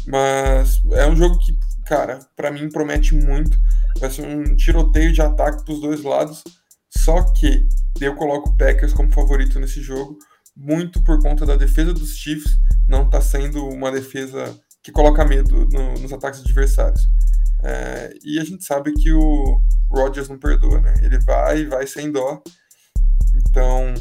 mas 0.07 0.81
é 0.93 1.07
um 1.07 1.17
jogo 1.17 1.39
que, 1.39 1.59
cara, 1.87 2.19
para 2.37 2.51
mim 2.51 2.69
promete 2.69 3.15
muito. 3.15 3.59
Vai 3.99 4.11
ser 4.11 4.27
um 4.27 4.57
tiroteio 4.57 5.13
de 5.13 5.23
ataque 5.23 5.65
pros 5.65 5.81
dois 5.81 6.03
lados. 6.03 6.43
Só 6.99 7.23
que 7.33 7.69
eu 8.01 8.15
coloco 8.15 8.51
o 8.51 8.57
Packers 8.57 8.93
como 8.93 9.13
favorito 9.13 9.59
nesse 9.59 9.81
jogo, 9.81 10.19
muito 10.55 11.03
por 11.03 11.21
conta 11.23 11.47
da 11.47 11.57
defesa 11.57 11.95
dos 11.95 12.17
Chiefs 12.17 12.59
não 12.87 13.09
tá 13.09 13.21
sendo 13.21 13.67
uma 13.69 13.91
defesa 13.91 14.55
que 14.83 14.93
coloca 14.93 15.25
medo 15.25 15.67
no, 15.67 15.95
nos 15.95 16.13
ataques 16.13 16.41
adversários. 16.41 17.09
É, 17.63 18.13
e 18.25 18.39
a 18.39 18.45
gente 18.45 18.65
sabe 18.65 18.93
que 18.93 19.13
o 19.13 19.61
Rodgers 19.91 20.29
não 20.29 20.39
perdoa, 20.39 20.81
né? 20.81 20.95
Ele 21.03 21.19
vai, 21.21 21.65
vai 21.67 21.87
sem 21.87 22.11
dó. 22.11 22.43
Então, 23.35 23.95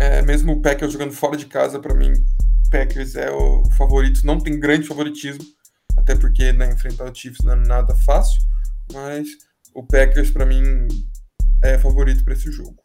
é, 0.00 0.22
mesmo 0.22 0.52
o 0.52 0.62
Packers 0.62 0.92
jogando 0.92 1.12
fora 1.12 1.36
de 1.36 1.46
casa, 1.46 1.78
para 1.78 1.94
mim, 1.94 2.12
Packers 2.66 3.14
é 3.16 3.30
o 3.30 3.64
favorito. 3.72 4.26
Não 4.26 4.38
tem 4.38 4.58
grande 4.58 4.86
favoritismo, 4.86 5.44
até 5.96 6.14
porque 6.14 6.52
né, 6.52 6.72
enfrentar 6.72 7.10
o 7.10 7.14
Chiefs 7.14 7.44
não 7.44 7.52
é 7.52 7.56
nada 7.56 7.94
fácil. 7.94 8.40
Mas 8.92 9.26
o 9.74 9.82
Packers, 9.82 10.30
para 10.30 10.46
mim, 10.46 10.62
é 11.62 11.78
favorito 11.78 12.24
para 12.24 12.34
esse 12.34 12.50
jogo. 12.50 12.76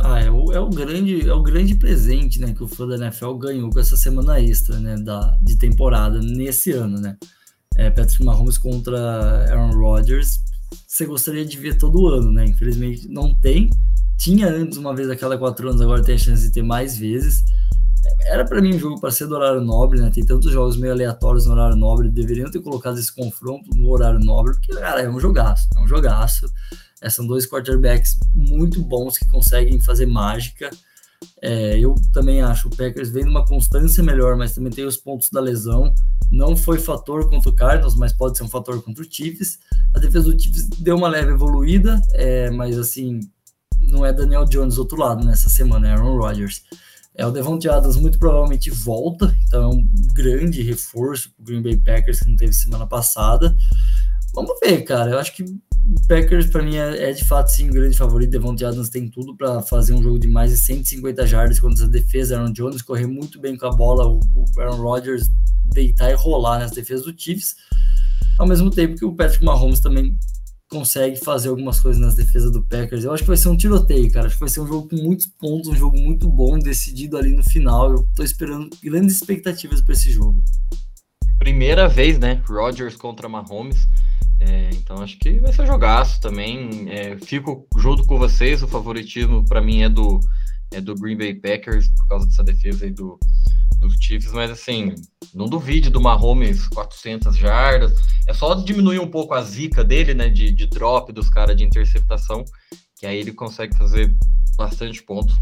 Ah, 0.00 0.20
é 0.20 0.30
o, 0.30 0.52
é 0.52 0.60
o 0.60 0.70
grande 0.70 1.28
é 1.28 1.32
o 1.32 1.42
grande 1.42 1.74
presente, 1.74 2.40
né, 2.40 2.54
que 2.54 2.62
o 2.62 2.68
fã 2.68 2.86
da 2.86 2.96
NFL 2.96 3.32
ganhou 3.34 3.68
com 3.68 3.80
essa 3.80 3.96
semana 3.96 4.40
extra, 4.40 4.78
né, 4.78 4.96
da, 4.96 5.36
de 5.42 5.56
temporada 5.56 6.20
nesse 6.20 6.70
ano, 6.70 7.00
né? 7.00 7.16
É, 7.76 7.90
Patrick 7.90 8.24
Mahomes 8.24 8.58
contra 8.58 8.96
Aaron 9.50 9.72
Rodgers, 9.72 10.40
você 10.86 11.04
gostaria 11.06 11.44
de 11.44 11.56
ver 11.56 11.78
todo 11.78 12.06
ano, 12.06 12.30
né? 12.30 12.44
Infelizmente 12.44 13.08
não 13.08 13.34
tem. 13.34 13.70
Tinha 14.16 14.48
antes 14.48 14.78
uma 14.78 14.94
vez 14.94 15.08
a 15.10 15.16
cada 15.16 15.38
quatro 15.38 15.68
anos, 15.68 15.80
agora 15.80 16.02
tem 16.02 16.14
a 16.14 16.18
chance 16.18 16.42
de 16.44 16.52
ter 16.52 16.62
mais 16.62 16.96
vezes. 16.96 17.42
Era 18.26 18.44
para 18.44 18.60
mim 18.60 18.74
um 18.74 18.78
jogo 18.78 19.00
para 19.00 19.10
ser 19.10 19.26
do 19.26 19.34
horário 19.34 19.60
nobre, 19.60 20.00
né? 20.00 20.10
Tem 20.10 20.24
tantos 20.24 20.52
jogos 20.52 20.76
meio 20.76 20.92
aleatórios 20.92 21.46
no 21.46 21.52
horário 21.52 21.76
nobre, 21.76 22.08
deveriam 22.08 22.50
ter 22.50 22.60
colocado 22.60 22.98
esse 22.98 23.14
confronto 23.14 23.70
no 23.74 23.88
horário 23.90 24.20
nobre, 24.20 24.52
porque, 24.54 24.72
cara, 24.74 25.02
é 25.02 25.08
um 25.08 25.18
jogaço, 25.18 25.68
é 25.76 25.80
um 25.80 25.88
jogaço. 25.88 26.46
É, 27.00 27.08
são 27.08 27.26
dois 27.26 27.46
quarterbacks 27.46 28.18
muito 28.34 28.82
bons 28.82 29.16
que 29.18 29.28
conseguem 29.28 29.80
fazer 29.80 30.06
mágica. 30.06 30.70
É, 31.40 31.78
eu 31.78 31.94
também 32.12 32.42
acho 32.42 32.68
o 32.68 32.76
Packers 32.76 33.10
vem 33.10 33.24
numa 33.24 33.44
constância 33.44 34.02
melhor, 34.02 34.36
mas 34.36 34.54
também 34.54 34.72
tem 34.72 34.84
os 34.84 34.96
pontos 34.96 35.30
da 35.30 35.40
lesão. 35.40 35.92
Não 36.30 36.56
foi 36.56 36.78
fator 36.78 37.28
contra 37.30 37.50
o 37.50 37.54
Cardinals, 37.54 37.94
mas 37.96 38.12
pode 38.12 38.36
ser 38.36 38.44
um 38.44 38.48
fator 38.48 38.82
contra 38.82 39.02
o 39.02 39.06
Chiefs. 39.08 39.58
A 39.94 39.98
defesa 39.98 40.30
do 40.30 40.40
Chiefs 40.40 40.68
deu 40.78 40.96
uma 40.96 41.08
leve 41.08 41.32
evoluída, 41.32 42.00
é, 42.12 42.50
mas 42.50 42.78
assim, 42.78 43.20
não 43.80 44.04
é 44.04 44.12
Daniel 44.12 44.44
Jones 44.44 44.74
do 44.74 44.80
outro 44.80 44.98
lado 44.98 45.24
nessa 45.24 45.48
semana, 45.48 45.88
é 45.88 45.92
Aaron 45.92 46.18
Rodgers. 46.18 46.62
É, 47.18 47.26
o 47.26 47.32
Devontae 47.32 47.68
Adams 47.68 47.96
muito 47.96 48.16
provavelmente 48.16 48.70
volta, 48.70 49.36
então 49.44 49.62
é 49.64 49.66
um 49.66 49.88
grande 50.14 50.62
reforço 50.62 51.30
para 51.32 51.42
o 51.42 51.44
Green 51.44 51.62
Bay 51.62 51.76
Packers 51.76 52.20
que 52.20 52.28
não 52.28 52.36
teve 52.36 52.52
semana 52.52 52.86
passada. 52.86 53.56
Vamos 54.32 54.52
ver, 54.62 54.82
cara. 54.82 55.10
Eu 55.10 55.18
acho 55.18 55.34
que 55.34 55.44
Packers, 56.06 56.46
para 56.46 56.62
mim, 56.62 56.76
é, 56.76 57.10
é, 57.10 57.12
de 57.12 57.24
fato 57.24 57.48
sim 57.48 57.70
o 57.70 57.72
grande 57.72 57.98
favorito. 57.98 58.30
Devontae 58.30 58.64
Adams 58.64 58.88
tem 58.88 59.08
tudo 59.08 59.36
para 59.36 59.60
fazer 59.62 59.94
um 59.94 60.02
jogo 60.02 60.16
de 60.16 60.28
mais 60.28 60.52
de 60.52 60.58
150 60.58 61.26
jardas 61.26 61.58
contra 61.58 61.86
a 61.86 61.88
defesa. 61.88 62.38
Aaron 62.38 62.52
Jones 62.52 62.82
correr 62.82 63.08
muito 63.08 63.40
bem 63.40 63.56
com 63.56 63.66
a 63.66 63.72
bola, 63.72 64.06
o 64.06 64.20
Aaron 64.56 64.80
Rodgers 64.80 65.28
deitar 65.72 66.12
e 66.12 66.14
rolar 66.14 66.60
nas 66.60 66.70
defesas 66.70 67.04
do 67.04 67.20
Chiefs. 67.20 67.56
Ao 68.38 68.46
mesmo 68.46 68.70
tempo 68.70 68.94
que 68.94 69.04
o 69.04 69.12
Patrick 69.12 69.44
Mahomes 69.44 69.80
também 69.80 70.16
consegue 70.68 71.16
fazer 71.16 71.48
algumas 71.48 71.80
coisas 71.80 72.00
nas 72.00 72.14
defesas 72.14 72.52
do 72.52 72.62
Packers. 72.62 73.04
Eu 73.04 73.12
acho 73.12 73.22
que 73.22 73.28
vai 73.28 73.36
ser 73.36 73.48
um 73.48 73.56
tiroteio, 73.56 74.10
cara. 74.12 74.26
Acho 74.26 74.36
que 74.36 74.40
vai 74.40 74.48
ser 74.48 74.60
um 74.60 74.66
jogo 74.66 74.88
com 74.88 74.96
muitos 74.96 75.26
pontos, 75.26 75.68
um 75.68 75.74
jogo 75.74 75.98
muito 75.98 76.28
bom, 76.28 76.58
decidido 76.58 77.16
ali 77.16 77.34
no 77.34 77.42
final. 77.42 77.90
Eu 77.92 78.08
tô 78.14 78.22
esperando 78.22 78.68
grandes 78.82 79.16
expectativas 79.16 79.80
para 79.80 79.94
esse 79.94 80.10
jogo. 80.10 80.42
Primeira 81.38 81.88
vez, 81.88 82.18
né? 82.18 82.42
Rodgers 82.46 82.96
contra 82.96 83.28
Mahomes. 83.28 83.88
É, 84.40 84.70
então 84.72 85.02
acho 85.02 85.18
que 85.18 85.40
vai 85.40 85.52
ser 85.52 85.66
jogaço 85.66 86.20
também. 86.20 86.88
É, 86.90 87.16
fico 87.16 87.66
junto 87.76 88.04
com 88.04 88.18
vocês. 88.18 88.62
O 88.62 88.68
favoritismo 88.68 89.44
para 89.46 89.62
mim 89.62 89.82
é 89.82 89.88
do, 89.88 90.20
é 90.72 90.80
do 90.80 90.94
Green 90.94 91.16
Bay 91.16 91.34
Packers 91.34 91.88
por 91.88 92.08
causa 92.08 92.26
dessa 92.26 92.44
defesa 92.44 92.84
aí 92.84 92.90
do, 92.90 93.18
dos 93.78 93.94
Chiefs, 94.00 94.32
mas 94.32 94.50
assim, 94.50 94.94
não 95.34 95.48
duvide 95.48 95.90
do 95.90 96.00
Mahomes 96.00 96.66
400 96.68 97.36
jardas. 97.36 97.92
É 98.26 98.34
só 98.34 98.54
diminuir 98.54 98.98
um 98.98 99.10
pouco 99.10 99.34
a 99.34 99.42
zica 99.42 99.84
dele, 99.84 100.14
né, 100.14 100.28
de, 100.28 100.50
de 100.52 100.66
drop 100.66 101.12
dos 101.12 101.28
caras 101.28 101.56
de 101.56 101.64
interceptação, 101.64 102.44
que 102.96 103.06
aí 103.06 103.18
ele 103.18 103.32
consegue 103.32 103.76
fazer 103.76 104.14
bastante 104.56 105.02
pontos. 105.02 105.36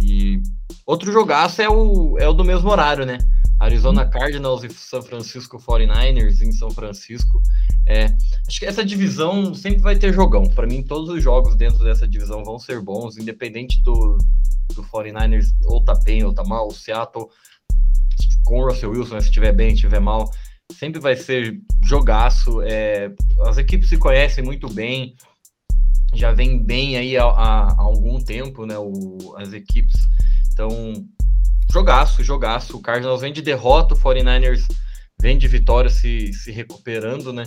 E 0.00 0.42
outro 0.84 1.12
jogaço 1.12 1.62
é 1.62 1.68
o, 1.68 2.18
é 2.18 2.28
o 2.28 2.32
do 2.32 2.44
mesmo 2.44 2.70
horário, 2.70 3.06
né? 3.06 3.18
Arizona 3.58 4.04
Cardinals 4.04 4.64
e 4.64 4.68
São 4.68 5.00
Francisco 5.02 5.58
49ers 5.58 6.42
em 6.42 6.52
São 6.52 6.70
Francisco. 6.70 7.40
É, 7.86 8.14
acho 8.46 8.58
que 8.58 8.66
essa 8.66 8.84
divisão 8.84 9.54
sempre 9.54 9.80
vai 9.80 9.96
ter 9.96 10.12
jogão. 10.12 10.46
Para 10.46 10.66
mim, 10.66 10.82
todos 10.82 11.08
os 11.08 11.22
jogos 11.22 11.56
dentro 11.56 11.82
dessa 11.82 12.06
divisão 12.06 12.44
vão 12.44 12.58
ser 12.58 12.80
bons, 12.82 13.16
independente 13.16 13.82
do, 13.82 14.18
do 14.74 14.82
49ers 14.84 15.46
ou 15.64 15.82
tá 15.82 15.94
bem 16.04 16.22
ou 16.22 16.34
tá 16.34 16.44
mal. 16.44 16.68
O 16.68 16.74
Seattle 16.74 17.28
com 18.46 18.60
o 18.60 18.68
Russell 18.68 18.90
Wilson, 18.90 19.20
se 19.20 19.26
estiver 19.26 19.52
bem, 19.52 19.74
estiver 19.74 20.00
mal, 20.00 20.30
sempre 20.72 21.00
vai 21.00 21.16
ser 21.16 21.58
jogaço. 21.82 22.62
É, 22.62 23.10
as 23.40 23.58
equipes 23.58 23.88
se 23.88 23.98
conhecem 23.98 24.42
muito 24.42 24.72
bem, 24.72 25.14
já 26.14 26.32
vem 26.32 26.62
bem 26.62 26.96
aí 26.96 27.18
há, 27.18 27.24
há 27.24 27.74
algum 27.82 28.18
tempo, 28.18 28.64
né? 28.64 28.78
O, 28.78 29.34
as 29.36 29.52
equipes. 29.52 29.94
Então, 30.52 30.70
jogaço, 31.70 32.22
jogaço. 32.22 32.76
O 32.76 32.80
Cardinals 32.80 33.20
vem 33.20 33.32
de 33.32 33.42
derrota, 33.42 33.94
o 33.94 33.98
49ers 33.98 34.66
vem 35.20 35.36
de 35.36 35.48
vitória 35.48 35.90
se, 35.90 36.32
se 36.32 36.52
recuperando, 36.52 37.32
né? 37.32 37.44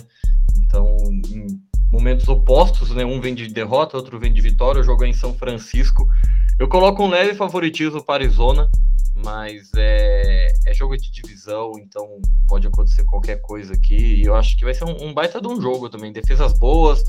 Então, 0.56 0.96
em 1.28 1.46
momentos 1.90 2.28
opostos, 2.28 2.90
né? 2.90 3.04
Um 3.04 3.20
vem 3.20 3.34
de 3.34 3.48
derrota, 3.48 3.96
outro 3.96 4.20
vem 4.20 4.32
de 4.32 4.40
vitória. 4.40 4.82
O 4.82 4.84
jogo 4.84 5.04
é 5.04 5.08
em 5.08 5.14
São 5.14 5.32
Francisco. 5.34 6.06
Eu 6.58 6.68
coloco 6.68 7.02
um 7.02 7.08
leve 7.08 7.34
favoritismo 7.34 8.04
para 8.04 8.24
Arizona, 8.24 8.68
mas 9.16 9.70
é, 9.76 10.19
é 10.66 10.74
jogo 10.74 10.96
de 10.96 11.10
divisão, 11.10 11.72
então 11.78 12.20
pode 12.48 12.66
acontecer 12.66 13.04
qualquer 13.04 13.40
coisa 13.40 13.72
aqui. 13.72 13.96
E 13.96 14.24
eu 14.24 14.34
acho 14.34 14.56
que 14.56 14.64
vai 14.64 14.74
ser 14.74 14.84
um, 14.84 15.08
um 15.08 15.14
baita 15.14 15.40
de 15.40 15.48
um 15.48 15.60
jogo 15.60 15.88
também. 15.88 16.12
Defesas 16.12 16.58
boas, 16.58 17.02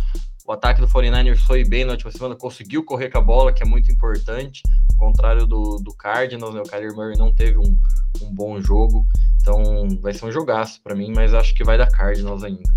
o 0.46 0.52
ataque 0.52 0.82
do 0.82 0.88
49ers 0.88 1.38
foi 1.38 1.64
bem 1.64 1.86
na 1.86 1.94
última 1.94 2.12
semana, 2.12 2.36
conseguiu 2.36 2.84
correr 2.84 3.10
com 3.10 3.18
a 3.18 3.22
bola, 3.22 3.54
que 3.54 3.64
é 3.64 3.66
muito 3.66 3.92
importante. 3.92 4.62
Ao 4.94 5.08
contrário 5.08 5.46
do, 5.46 5.78
do 5.78 5.94
Cardinals, 5.94 6.54
né? 6.54 6.62
o 6.62 6.70
Kyler 6.70 6.94
Murray 6.94 7.18
não 7.18 7.34
teve 7.34 7.58
um, 7.58 7.78
um 8.22 8.34
bom 8.34 8.62
jogo. 8.62 9.06
Então 9.40 9.88
vai 10.02 10.14
ser 10.14 10.26
um 10.26 10.32
jogaço 10.32 10.82
para 10.84 10.96
mim, 10.96 11.12
mas 11.16 11.34
acho 11.34 11.54
que 11.54 11.64
vai 11.64 11.78
dar 11.78 11.90
Cardinals 11.90 12.44
ainda. 12.44 12.70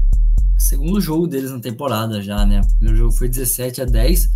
Segundo 0.59 1.01
jogo 1.01 1.27
deles 1.27 1.51
na 1.51 1.61
temporada 1.61 2.23
já, 2.23 2.47
né? 2.47 2.61
O 2.61 2.69
primeiro 2.77 2.97
jogo 2.97 3.13
foi 3.13 3.29
17 3.29 3.83
a 3.83 3.85
10 3.85 4.31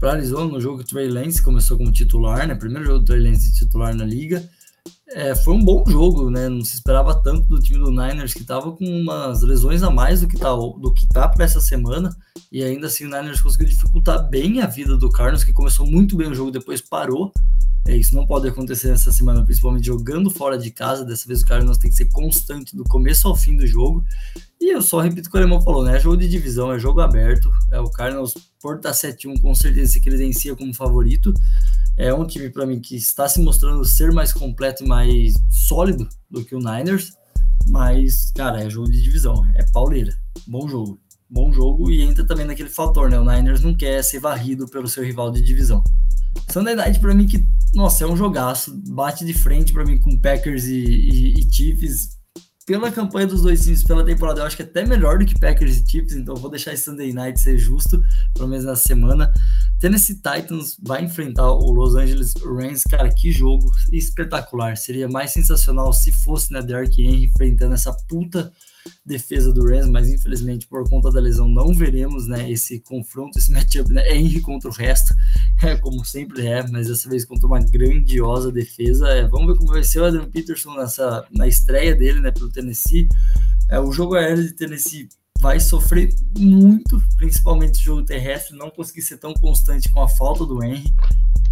para 0.00 0.12
Arizona 0.12 0.50
no 0.50 0.60
jogo. 0.60 0.80
O 0.80 0.84
Trey 0.84 1.08
Lance 1.08 1.42
começou 1.42 1.76
como 1.76 1.92
titular, 1.92 2.46
né? 2.48 2.54
Primeiro 2.54 2.84
jogo 2.84 2.98
do 3.00 3.04
Trey 3.04 3.20
Lance 3.20 3.54
titular 3.54 3.94
na 3.94 4.04
liga. 4.04 4.42
É, 5.14 5.34
foi 5.34 5.54
um 5.54 5.62
bom 5.62 5.84
jogo, 5.86 6.30
né? 6.30 6.48
Não 6.48 6.64
se 6.64 6.74
esperava 6.74 7.14
tanto 7.22 7.46
do 7.46 7.60
time 7.60 7.78
do 7.78 7.90
Niners, 7.90 8.32
que 8.32 8.40
estava 8.40 8.72
com 8.72 8.84
umas 8.84 9.42
lesões 9.42 9.82
a 9.82 9.90
mais 9.90 10.22
do 10.22 10.28
que 10.28 10.38
tá, 10.38 10.54
do 10.54 10.92
que 10.92 11.06
tá 11.06 11.28
para 11.28 11.44
essa 11.44 11.60
semana. 11.60 12.16
E 12.50 12.62
ainda 12.62 12.86
assim 12.86 13.04
o 13.04 13.10
Niners 13.10 13.40
conseguiu 13.40 13.68
dificultar 13.68 14.28
bem 14.28 14.60
a 14.62 14.66
vida 14.66 14.96
do 14.96 15.10
Carlos, 15.10 15.44
que 15.44 15.52
começou 15.52 15.86
muito 15.86 16.16
bem 16.16 16.28
o 16.28 16.34
jogo, 16.34 16.50
depois 16.50 16.80
parou. 16.80 17.30
É, 17.86 17.96
isso 17.96 18.14
não 18.14 18.26
pode 18.26 18.48
acontecer 18.48 18.88
nessa 18.88 19.10
semana, 19.10 19.44
principalmente 19.44 19.86
jogando 19.86 20.30
fora 20.30 20.56
de 20.56 20.70
casa. 20.70 21.04
Dessa 21.04 21.26
vez 21.26 21.42
o 21.42 21.46
Cardinals 21.46 21.78
tem 21.78 21.90
que 21.90 21.96
ser 21.96 22.08
constante 22.10 22.74
do 22.76 22.84
começo 22.84 23.28
ao 23.28 23.36
fim 23.36 23.56
do 23.56 23.66
jogo. 23.66 24.04
E 24.62 24.72
eu 24.72 24.80
só 24.80 25.00
repito 25.00 25.28
o 25.28 25.32
que 25.32 25.36
o 25.36 25.40
Alemão 25.40 25.60
falou, 25.60 25.84
né? 25.84 25.96
É 25.96 26.00
jogo 26.00 26.16
de 26.16 26.28
divisão, 26.28 26.72
é 26.72 26.78
jogo 26.78 27.00
aberto. 27.00 27.50
É 27.72 27.80
o 27.80 27.90
Cardinals 27.90 28.34
por 28.60 28.76
estar 28.76 28.92
7-1 28.92 29.40
com 29.40 29.52
certeza 29.56 29.94
se 29.94 30.00
credencia 30.00 30.54
como 30.54 30.72
favorito. 30.72 31.34
É 31.96 32.14
um 32.14 32.24
time 32.24 32.48
para 32.48 32.64
mim 32.64 32.78
que 32.78 32.94
está 32.94 33.28
se 33.28 33.40
mostrando 33.40 33.84
ser 33.84 34.12
mais 34.12 34.32
completo 34.32 34.84
e 34.84 34.86
mais 34.86 35.34
sólido 35.50 36.08
do 36.30 36.44
que 36.44 36.54
o 36.54 36.60
Niners. 36.60 37.12
Mas, 37.66 38.30
cara, 38.36 38.62
é 38.62 38.70
jogo 38.70 38.88
de 38.88 39.02
divisão, 39.02 39.44
é 39.56 39.64
pauleira. 39.72 40.16
Bom 40.46 40.68
jogo. 40.68 41.00
Bom 41.28 41.52
jogo 41.52 41.90
e 41.90 42.00
entra 42.00 42.24
também 42.24 42.46
naquele 42.46 42.70
fator, 42.70 43.10
né? 43.10 43.18
O 43.18 43.24
Niners 43.24 43.62
não 43.62 43.74
quer 43.74 44.00
ser 44.04 44.20
varrido 44.20 44.68
pelo 44.68 44.86
seu 44.86 45.02
rival 45.02 45.32
de 45.32 45.42
divisão. 45.42 45.82
Sunday 46.52 46.76
Night 46.76 47.00
para 47.00 47.12
mim 47.12 47.26
que, 47.26 47.44
nossa, 47.74 48.04
é 48.04 48.06
um 48.06 48.16
jogaço, 48.16 48.80
bate 48.90 49.24
de 49.24 49.34
frente 49.34 49.72
para 49.72 49.84
mim 49.84 49.98
com 49.98 50.16
Packers 50.20 50.66
e, 50.66 50.78
e, 50.78 51.40
e 51.40 51.52
Chiefs 51.52 52.21
pela 52.64 52.90
campanha 52.90 53.26
dos 53.26 53.42
dois 53.42 53.64
times 53.64 53.82
pela 53.82 54.04
temporada, 54.04 54.40
eu 54.40 54.44
acho 54.44 54.56
que 54.56 54.62
é 54.62 54.64
até 54.64 54.84
melhor 54.84 55.18
do 55.18 55.26
que 55.26 55.38
Packers 55.38 55.78
e 55.78 55.90
Chiefs, 55.90 56.14
então 56.14 56.34
vou 56.34 56.50
deixar 56.50 56.72
esse 56.72 56.84
Sunday 56.84 57.12
Night 57.12 57.40
ser 57.40 57.58
justo, 57.58 58.02
pelo 58.34 58.48
menos 58.48 58.64
na 58.64 58.76
semana. 58.76 59.32
Tennessee 59.80 60.14
Titans 60.14 60.76
vai 60.80 61.04
enfrentar 61.04 61.50
o 61.52 61.72
Los 61.72 61.96
Angeles 61.96 62.34
Rams, 62.44 62.84
cara, 62.84 63.08
que 63.12 63.32
jogo 63.32 63.70
espetacular. 63.92 64.76
Seria 64.76 65.08
mais 65.08 65.32
sensacional 65.32 65.92
se 65.92 66.12
fosse, 66.12 66.52
né, 66.52 66.62
Derrick 66.62 67.02
Henry 67.02 67.24
enfrentando 67.24 67.74
essa 67.74 67.92
puta 68.08 68.52
defesa 69.04 69.52
do 69.52 69.64
Rams, 69.64 69.88
mas 69.88 70.08
infelizmente 70.08 70.66
por 70.66 70.88
conta 70.88 71.10
da 71.10 71.20
lesão 71.20 71.48
não 71.48 71.72
veremos, 71.72 72.26
né, 72.26 72.50
esse 72.50 72.80
confronto, 72.80 73.38
esse 73.38 73.52
matchup, 73.52 73.92
né, 73.92 74.10
Henry 74.12 74.40
contra 74.40 74.70
o 74.70 74.72
resto, 74.72 75.14
é 75.62 75.76
como 75.76 76.04
sempre 76.04 76.46
é, 76.46 76.66
mas 76.68 76.88
dessa 76.88 77.08
vez 77.08 77.24
contra 77.24 77.46
uma 77.46 77.60
grandiosa 77.60 78.50
defesa. 78.50 79.08
É, 79.08 79.26
vamos 79.26 79.48
ver 79.48 79.58
como 79.58 79.72
vai 79.72 79.84
ser 79.84 80.00
o 80.00 80.04
Adam 80.04 80.30
Peterson 80.30 80.74
nessa 80.74 81.26
na 81.30 81.46
estreia 81.46 81.94
dele, 81.94 82.20
né, 82.20 82.30
pelo 82.30 82.50
Tennessee. 82.50 83.08
É, 83.68 83.78
o 83.78 83.92
jogo 83.92 84.14
aéreo 84.14 84.44
de 84.44 84.52
Tennessee 84.52 85.08
vai 85.40 85.58
sofrer 85.58 86.14
muito, 86.38 87.02
principalmente 87.16 87.80
o 87.80 87.82
jogo 87.82 88.02
terrestre, 88.04 88.56
não 88.56 88.70
conseguir 88.70 89.02
ser 89.02 89.18
tão 89.18 89.34
constante 89.34 89.90
com 89.92 90.00
a 90.00 90.08
falta 90.08 90.46
do 90.46 90.62
Henry. 90.62 90.92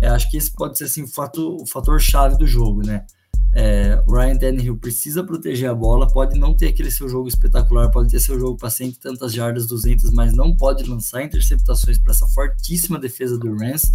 É, 0.00 0.08
acho 0.08 0.30
que 0.30 0.36
esse 0.36 0.50
pode 0.50 0.78
ser 0.78 0.84
assim, 0.84 1.02
o, 1.02 1.08
fator, 1.08 1.60
o 1.60 1.66
fator 1.66 2.00
chave 2.00 2.38
do 2.38 2.46
jogo, 2.46 2.86
né? 2.86 3.04
É, 3.52 4.00
Ryan 4.08 4.36
Tannehill 4.36 4.76
precisa 4.76 5.24
proteger 5.24 5.68
a 5.68 5.74
bola, 5.74 6.06
pode 6.06 6.38
não 6.38 6.54
ter 6.54 6.68
aquele 6.68 6.90
seu 6.90 7.08
jogo 7.08 7.28
espetacular, 7.28 7.90
pode 7.90 8.10
ter 8.10 8.20
seu 8.20 8.38
jogo 8.38 8.56
para 8.56 8.70
cento 8.70 8.94
e 8.94 8.98
tantas 8.98 9.32
jardas, 9.32 9.66
200, 9.66 10.12
mas 10.12 10.32
não 10.32 10.56
pode 10.56 10.84
lançar 10.84 11.22
interceptações 11.22 11.98
para 11.98 12.12
essa 12.12 12.26
fortíssima 12.28 12.98
defesa 12.98 13.36
do 13.36 13.52
Rams. 13.56 13.90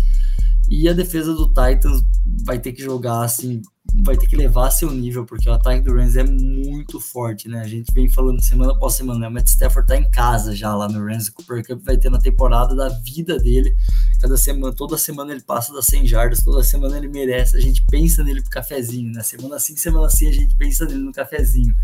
E 0.69 0.89
a 0.89 0.93
defesa 0.93 1.33
do 1.33 1.47
Titans 1.47 2.03
vai 2.43 2.57
ter 2.57 2.73
que 2.73 2.81
jogar 2.81 3.23
assim, 3.23 3.61
vai 4.03 4.17
ter 4.17 4.27
que 4.27 4.35
levar 4.35 4.71
seu 4.71 4.91
nível, 4.91 5.25
porque 5.25 5.47
o 5.47 5.53
ataque 5.53 5.83
do 5.83 5.93
Rams 5.93 6.15
é 6.15 6.23
muito 6.23 6.99
forte, 6.99 7.47
né? 7.47 7.61
A 7.61 7.67
gente 7.67 7.93
vem 7.93 8.09
falando 8.09 8.41
semana 8.41 8.71
após 8.71 8.95
semana, 8.95 9.19
né? 9.19 9.27
O 9.27 9.31
Matt 9.31 9.47
Stafford 9.47 9.87
tá 9.87 9.95
em 9.95 10.09
casa 10.09 10.55
já 10.55 10.75
lá 10.75 10.87
no 10.87 11.05
Rams, 11.05 11.27
o 11.27 11.33
Cooper 11.33 11.65
Cup 11.65 11.83
vai 11.83 11.97
ter 11.97 12.09
na 12.09 12.19
temporada 12.19 12.75
da 12.75 12.89
vida 12.89 13.37
dele. 13.37 13.75
Cada 14.19 14.37
semana, 14.37 14.73
toda 14.73 14.97
semana 14.97 15.31
ele 15.31 15.41
passa 15.41 15.71
das 15.71 15.85
100 15.85 16.07
jardas, 16.07 16.43
toda 16.43 16.63
semana 16.63 16.97
ele 16.97 17.07
merece. 17.07 17.55
A 17.55 17.61
gente 17.61 17.85
pensa 17.85 18.23
nele 18.23 18.41
pro 18.41 18.49
cafezinho, 18.49 19.11
né? 19.11 19.21
Semana 19.21 19.59
sim, 19.59 19.75
semana 19.75 20.09
sim, 20.09 20.27
a 20.27 20.31
gente 20.31 20.55
pensa 20.55 20.85
nele 20.85 20.99
no 20.99 21.13
cafezinho. 21.13 21.75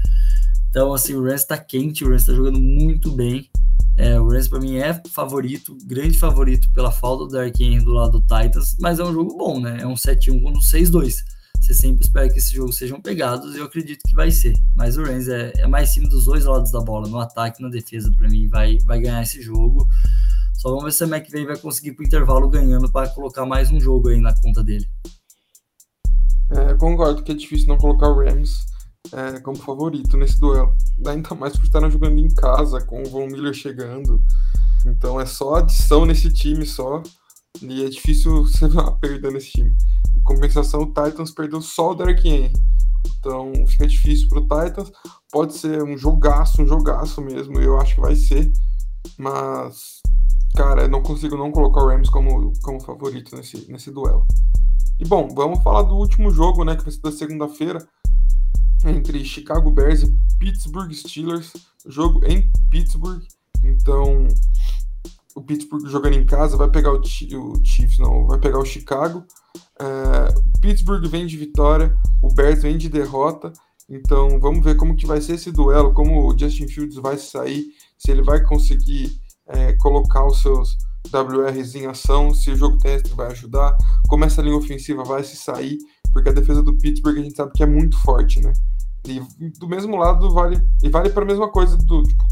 Então, 0.70 0.94
assim, 0.94 1.14
o 1.14 1.24
Rams 1.24 1.44
tá 1.44 1.58
quente, 1.58 2.04
o 2.04 2.10
Rams 2.10 2.26
tá 2.26 2.34
jogando 2.34 2.60
muito 2.60 3.12
bem. 3.12 3.50
É, 4.02 4.20
o 4.20 4.28
Rams 4.28 4.48
para 4.48 4.60
mim 4.60 4.78
é 4.78 5.00
favorito, 5.10 5.78
grande 5.86 6.18
favorito 6.18 6.68
pela 6.74 6.92
falta 6.92 7.26
do 7.26 7.32
Dark 7.34 7.54
Henry 7.62 7.86
do 7.86 7.92
lado 7.92 8.20
do 8.20 8.22
Titans, 8.22 8.76
mas 8.80 8.98
é 8.98 9.04
um 9.04 9.14
jogo 9.14 9.38
bom, 9.38 9.60
né? 9.60 9.78
É 9.80 9.86
um 9.86 9.94
7-1 9.94 10.42
contra 10.42 10.58
um 10.58 10.60
6-2. 10.60 11.18
Você 11.60 11.76
sempre 11.76 12.04
espera 12.04 12.28
que 12.28 12.40
esses 12.40 12.50
jogos 12.50 12.78
sejam 12.78 13.00
pegados 13.00 13.54
e 13.54 13.60
eu 13.60 13.66
acredito 13.66 14.02
que 14.08 14.16
vai 14.16 14.32
ser. 14.32 14.56
Mas 14.76 14.98
o 14.98 15.04
Rams 15.04 15.30
é, 15.30 15.54
é 15.56 15.68
mais 15.68 15.94
time 15.94 16.10
dos 16.10 16.26
dois 16.26 16.46
lados 16.46 16.72
da 16.72 16.80
bola, 16.80 17.08
no 17.08 17.20
ataque 17.20 17.62
e 17.62 17.64
na 17.64 17.70
defesa, 17.70 18.12
para 18.18 18.28
mim, 18.28 18.48
vai, 18.48 18.80
vai 18.80 19.00
ganhar 19.00 19.22
esse 19.22 19.40
jogo. 19.40 19.88
Só 20.56 20.70
vamos 20.70 20.86
ver 20.86 20.94
se 20.94 21.04
a 21.04 21.08
McVay 21.08 21.46
vai 21.46 21.58
conseguir 21.58 21.92
pro 21.92 22.04
intervalo 22.04 22.50
ganhando 22.50 22.92
para 22.92 23.08
colocar 23.10 23.46
mais 23.46 23.70
um 23.70 23.80
jogo 23.80 24.10
aí 24.10 24.20
na 24.20 24.34
conta 24.34 24.64
dele. 24.64 24.90
É, 26.50 26.74
concordo 26.74 27.22
que 27.22 27.34
é 27.34 27.36
difícil 27.36 27.68
não 27.68 27.78
colocar 27.78 28.10
o 28.10 28.18
Rams 28.18 28.71
é, 29.14 29.40
como 29.40 29.58
favorito 29.58 30.18
nesse 30.18 30.40
duelo. 30.40 30.76
Ainda 31.06 31.36
mais 31.36 31.56
por 31.56 31.66
estar 31.66 31.90
jogando 31.90 32.20
em 32.20 32.34
casa, 32.34 32.82
com 32.82 33.02
o 33.02 33.10
Von 33.10 33.28
Miller 33.28 33.54
chegando. 33.54 34.22
Então 34.86 35.20
é 35.20 35.26
só 35.26 35.56
adição 35.56 36.06
nesse 36.06 36.32
time 36.32 36.66
só. 36.66 37.02
E 37.62 37.84
é 37.84 37.90
difícil 37.90 38.44
você 38.46 38.68
perder 39.00 39.32
nesse 39.32 39.52
time. 39.52 39.76
Em 40.16 40.22
compensação, 40.22 40.82
o 40.82 40.88
Titans 40.88 41.32
perdeu 41.32 41.62
só 41.62 41.92
o 41.92 41.96
Derek 41.96 42.28
Henry. 42.28 42.54
Então 43.20 43.52
fica 43.68 43.88
difícil 43.88 44.30
pro 44.30 44.42
Titans. 44.42 44.92
Pode 45.32 45.56
ser 45.56 45.84
um 45.84 45.98
jogaço, 45.98 46.62
um 46.62 46.68
jogaço 46.68 47.22
mesmo. 47.22 47.60
Eu 47.60 47.80
acho 47.80 47.96
que 47.96 48.02
vai 48.02 48.16
ser. 48.16 48.52
Mas, 49.18 50.02
cara, 50.56 50.84
eu 50.84 50.90
não 50.90 51.02
consigo 51.02 51.36
não 51.36 51.52
colocar 51.52 51.82
o 51.82 51.88
Rams 51.88 52.10
como, 52.10 52.54
como 52.62 52.80
favorito 52.82 53.36
nesse, 53.36 53.70
nesse 53.72 53.92
duelo. 53.92 54.26
E 55.00 55.06
bom, 55.06 55.28
vamos 55.34 55.64
falar 55.64 55.82
do 55.84 55.96
último 55.96 56.30
jogo, 56.30 56.64
né? 56.64 56.76
Que 56.76 56.84
vai 56.84 56.92
ser 56.92 57.02
da 57.02 57.12
segunda-feira 57.12 57.88
entre 58.86 59.24
Chicago 59.24 59.72
Bears 59.72 60.04
e 60.04 60.16
Pittsburgh 60.40 60.92
Steelers, 60.92 61.54
jogo 61.86 62.26
em 62.26 62.52
Pittsburgh. 62.70 63.22
Então, 63.64 64.28
o 65.36 65.42
Pittsburgh 65.42 65.88
jogando 65.88 66.16
em 66.16 66.26
casa 66.26 66.58
vai 66.58 66.70
pegar 66.70 66.92
o, 66.92 67.00
o 67.00 67.66
Chiefs, 67.66 68.00
não, 68.00 68.26
vai 68.26 68.40
pegar 68.40 68.60
o 68.60 68.66
Chicago. 68.66 69.24
É, 69.80 70.60
Pittsburgh 70.62 71.06
vem 71.08 71.26
de 71.26 71.38
vitória, 71.38 71.96
o 72.22 72.34
Bears 72.34 72.62
vem 72.62 72.78
de 72.78 72.90
derrota. 72.90 73.52
Então, 73.90 74.40
vamos 74.40 74.64
ver 74.64 74.76
como 74.76 74.96
que 74.96 75.06
vai 75.06 75.20
ser 75.20 75.34
esse 75.34 75.52
duelo, 75.52 75.94
como 75.94 76.28
o 76.28 76.38
Justin 76.38 76.68
Fields 76.68 76.96
vai 76.96 77.18
sair, 77.18 77.66
se 77.98 78.10
ele 78.10 78.22
vai 78.22 78.42
conseguir 78.42 79.20
é, 79.48 79.74
colocar 79.74 80.26
os 80.26 80.42
seus 80.42 80.78
WRs 81.14 81.76
em 81.76 81.88
ação, 81.88 82.34
se 82.34 82.52
o 82.52 82.56
jogo 82.56 82.78
terrestre 82.78 83.14
vai 83.14 83.28
ajudar, 83.28 83.76
como 84.08 84.24
essa 84.26 84.42
linha 84.42 84.56
ofensiva 84.56 85.04
vai 85.04 85.24
se 85.24 85.36
sair, 85.36 85.78
porque 86.14 86.30
a 86.30 86.34
defesa 86.34 86.62
do 86.62 86.78
Pittsburgh 86.78 87.18
a 87.18 87.22
gente 87.22 87.36
sabe 87.36 87.52
que 87.54 87.64
é 87.64 87.66
muito 87.66 87.98
forte, 88.02 88.40
né? 88.42 88.54
E 89.08 89.20
do 89.60 89.68
mesmo 89.68 89.98
lado 89.98 90.32
vale 90.32 90.62
e 90.84 90.90
vale 90.90 91.10
para 91.10 91.24
a 91.24 91.28
mesma 91.28 91.50
coisa 91.50 91.76
do 91.78 92.04
tipo, 92.04 92.26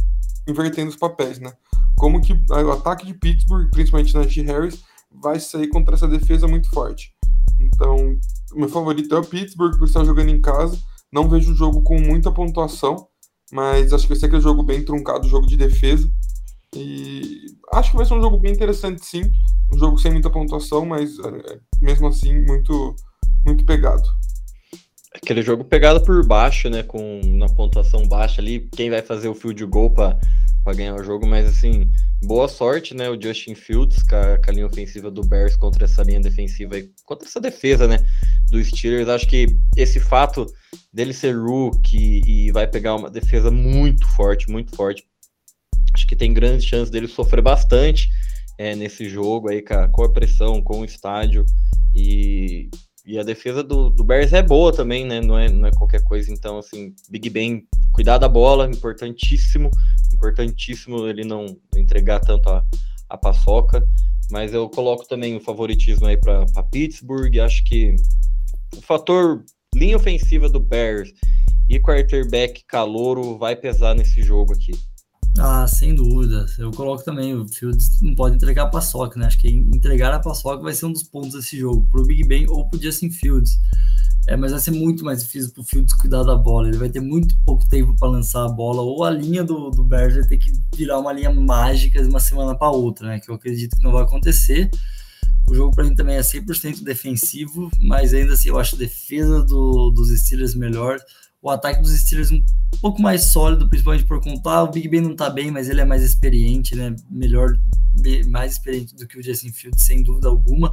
invertendo 0.48 0.90
os 0.90 0.96
papéis, 0.96 1.40
né? 1.40 1.52
Como 1.96 2.22
que 2.22 2.34
o 2.34 2.72
ataque 2.72 3.06
de 3.06 3.14
Pittsburgh, 3.14 3.70
principalmente 3.72 4.14
na 4.14 4.24
G. 4.24 4.42
Harris, 4.44 4.84
vai 5.12 5.40
sair 5.40 5.68
contra 5.68 5.96
essa 5.96 6.08
defesa 6.08 6.48
muito 6.48 6.70
forte. 6.70 7.14
Então, 7.60 8.18
meu 8.54 8.70
favorito 8.70 9.14
é 9.16 9.20
o 9.20 9.26
Pittsburgh 9.26 9.78
por 9.78 9.88
estar 9.88 10.06
jogando 10.06 10.30
em 10.30 10.40
casa. 10.40 10.80
Não 11.12 11.28
vejo 11.28 11.52
o 11.52 11.56
jogo 11.56 11.82
com 11.82 12.00
muita 12.00 12.32
pontuação, 12.32 13.08
mas 13.52 13.92
acho 13.92 14.04
que 14.04 14.10
vai 14.10 14.20
ser 14.20 14.28
aquele 14.28 14.42
jogo 14.42 14.64
bem 14.64 14.86
truncado, 14.86 15.28
jogo 15.28 15.48
de 15.48 15.58
defesa. 15.58 16.10
E 16.76 17.56
acho 17.74 17.92
que 17.92 17.98
vai 17.98 18.06
ser 18.06 18.14
um 18.14 18.22
jogo 18.22 18.38
bem 18.38 18.54
interessante, 18.54 19.04
sim. 19.06 19.24
Um 19.74 19.78
jogo 19.78 19.98
sem 19.98 20.12
muita 20.12 20.30
pontuação, 20.30 20.86
mas 20.86 21.18
é, 21.20 21.60
mesmo 21.82 22.08
assim 22.08 22.42
muito 22.42 22.96
muito 23.46 23.66
pegado. 23.66 24.04
Aquele 25.14 25.42
jogo 25.42 25.64
pegado 25.64 26.02
por 26.02 26.24
baixo, 26.26 26.70
né? 26.70 26.84
Com 26.84 27.22
na 27.38 27.48
pontuação 27.48 28.08
baixa 28.08 28.42
ali, 28.42 28.70
quem 28.72 28.90
vai 28.90 29.02
fazer 29.02 29.28
o 29.28 29.34
field 29.34 29.66
goal 29.66 29.90
para 29.90 30.20
ganhar 30.76 30.94
o 30.94 31.04
jogo, 31.04 31.26
mas 31.26 31.48
assim, 31.48 31.92
boa 32.22 32.48
sorte, 32.48 32.94
né? 32.94 33.10
O 33.10 33.20
Justin 33.20 33.56
Fields 33.56 34.04
com 34.04 34.16
a, 34.16 34.38
com 34.38 34.52
a 34.52 34.54
linha 34.54 34.68
ofensiva 34.68 35.10
do 35.10 35.24
Bears 35.24 35.56
contra 35.56 35.86
essa 35.86 36.04
linha 36.04 36.22
defensiva 36.22 36.78
e 36.78 36.92
contra 37.06 37.28
essa 37.28 37.42
defesa, 37.42 37.88
né? 37.88 38.06
Dos 38.52 38.68
Steelers. 38.68 39.10
Acho 39.10 39.28
que 39.28 39.48
esse 39.76 40.00
fato 40.00 40.46
dele 40.94 41.14
ser 41.14 41.36
rookie 41.36 42.22
e 42.26 42.52
vai 42.52 42.68
pegar 42.68 42.96
uma 42.96 43.10
defesa 43.10 43.50
muito 43.50 44.08
forte, 44.10 44.50
muito 44.50 44.76
forte. 44.76 45.04
Acho 46.00 46.08
que 46.08 46.16
tem 46.16 46.34
grandes 46.34 46.66
chances 46.66 46.90
dele 46.90 47.10
sofrer 47.10 47.42
bastante 47.42 48.10
é, 48.58 48.74
nesse 48.74 49.10
jogo 49.10 49.50
aí, 49.50 49.62
com 49.62 49.74
a, 49.74 49.88
com 49.90 50.04
a 50.04 50.10
pressão, 50.10 50.62
com 50.62 50.80
o 50.80 50.86
estádio. 50.86 51.46
E 51.94 52.70
e 53.10 53.18
a 53.18 53.24
defesa 53.24 53.64
do, 53.64 53.90
do 53.90 54.04
Bears 54.04 54.34
é 54.34 54.44
boa 54.44 54.72
também, 54.72 55.04
né? 55.04 55.20
Não 55.20 55.36
é, 55.36 55.50
não 55.50 55.66
é 55.66 55.72
qualquer 55.72 56.04
coisa. 56.04 56.32
Então, 56.32 56.60
assim, 56.60 56.94
Big 57.10 57.28
Ben, 57.32 57.64
cuidar 57.92 58.20
da 58.20 58.30
bola, 58.30 58.70
importantíssimo. 58.70 59.72
Importantíssimo 60.14 61.08
ele 61.08 61.24
não 61.24 61.58
entregar 61.76 62.20
tanto 62.20 62.48
a, 62.50 62.64
a 63.10 63.18
paçoca. 63.18 63.84
Mas 64.30 64.54
eu 64.54 64.70
coloco 64.70 65.08
também 65.08 65.36
o 65.36 65.42
favoritismo 65.42 66.06
aí 66.06 66.18
para 66.18 66.46
Pittsburgh. 66.72 67.36
Acho 67.40 67.64
que 67.64 67.96
o 68.78 68.82
fator 68.82 69.44
linha 69.74 69.98
ofensiva 69.98 70.48
do 70.48 70.60
Bears 70.60 71.12
e 71.68 71.80
quarterback 71.80 72.64
calouro 72.68 73.40
vai 73.40 73.56
pesar 73.56 73.96
nesse 73.96 74.22
jogo 74.22 74.54
aqui. 74.54 74.74
Ah, 75.42 75.66
sem 75.68 75.96
dúvida. 75.96 76.46
Eu 76.58 76.70
coloco 76.72 77.04
também, 77.04 77.34
o 77.34 77.48
Fields 77.48 78.02
não 78.02 78.14
pode 78.14 78.36
entregar 78.36 78.64
a 78.64 78.70
paçoca, 78.70 79.18
né? 79.18 79.26
Acho 79.26 79.40
que 79.40 79.48
entregar 79.48 80.14
a 80.14 80.20
paçoca 80.20 80.62
vai 80.62 80.74
ser 80.74 80.86
um 80.86 80.92
dos 80.92 81.04
pontos 81.04 81.32
desse 81.32 81.58
jogo, 81.58 81.88
pro 81.90 82.06
Big 82.06 82.28
Ben 82.28 82.46
ou 82.50 82.70
pro 82.70 82.82
Justin 82.82 83.10
Fields. 83.10 83.58
É, 84.28 84.36
mas 84.36 84.52
vai 84.52 84.60
ser 84.60 84.72
muito 84.72 85.04
mais 85.04 85.24
difícil 85.24 85.52
pro 85.52 85.64
Fields 85.64 85.94
cuidar 85.94 86.24
da 86.24 86.36
bola. 86.36 86.68
Ele 86.68 86.78
vai 86.78 86.90
ter 86.90 87.00
muito 87.00 87.36
pouco 87.46 87.68
tempo 87.70 87.96
para 87.98 88.10
lançar 88.10 88.46
a 88.46 88.50
bola, 88.50 88.82
ou 88.82 89.04
a 89.04 89.10
linha 89.10 89.44
do, 89.44 89.70
do 89.70 89.84
Bears 89.84 90.16
vai 90.16 90.28
ter 90.28 90.38
que 90.38 90.52
virar 90.76 91.00
uma 91.00 91.14
linha 91.14 91.34
mágica 91.34 92.04
de 92.04 92.10
uma 92.10 92.20
semana 92.20 92.54
para 92.54 92.70
outra, 92.70 93.08
né? 93.08 93.20
Que 93.20 93.32
eu 93.32 93.36
acredito 93.36 93.78
que 93.78 93.84
não 93.84 93.94
vai 93.94 94.04
acontecer. 94.04 94.70
O 95.48 95.56
jogo 95.56 95.74
para 95.74 95.86
mim 95.86 95.96
também 95.96 96.16
é 96.16 96.22
100% 96.22 96.84
defensivo, 96.84 97.72
mas 97.82 98.14
ainda 98.14 98.34
assim 98.34 98.50
eu 98.50 98.60
acho 98.60 98.76
a 98.76 98.80
defesa 98.80 99.42
do, 99.42 99.90
dos 99.90 100.10
Steelers 100.20 100.54
melhor. 100.54 101.00
O 101.42 101.50
ataque 101.50 101.82
dos 101.82 101.92
Steelers 101.92 102.32
um 102.32 102.44
pouco 102.82 103.02
mais 103.02 103.26
sólido, 103.26 103.68
principalmente 103.68 104.06
por 104.06 104.22
contar. 104.22 104.64
O 104.64 104.72
Big 104.72 104.88
Ben 104.90 105.02
não 105.02 105.16
tá 105.16 105.30
bem, 105.30 105.52
mas 105.52 105.70
ele 105.70 105.82
é 105.82 105.86
mais 105.86 106.04
experiente, 106.04 106.76
né? 106.76 106.96
Melhor, 107.10 107.58
mais 108.28 108.54
experiente 108.54 108.96
do 108.96 109.08
que 109.08 109.18
o 109.18 109.24
Justin 109.24 109.52
Fields, 109.52 109.84
sem 109.84 110.04
dúvida 110.04 110.28
alguma. 110.28 110.70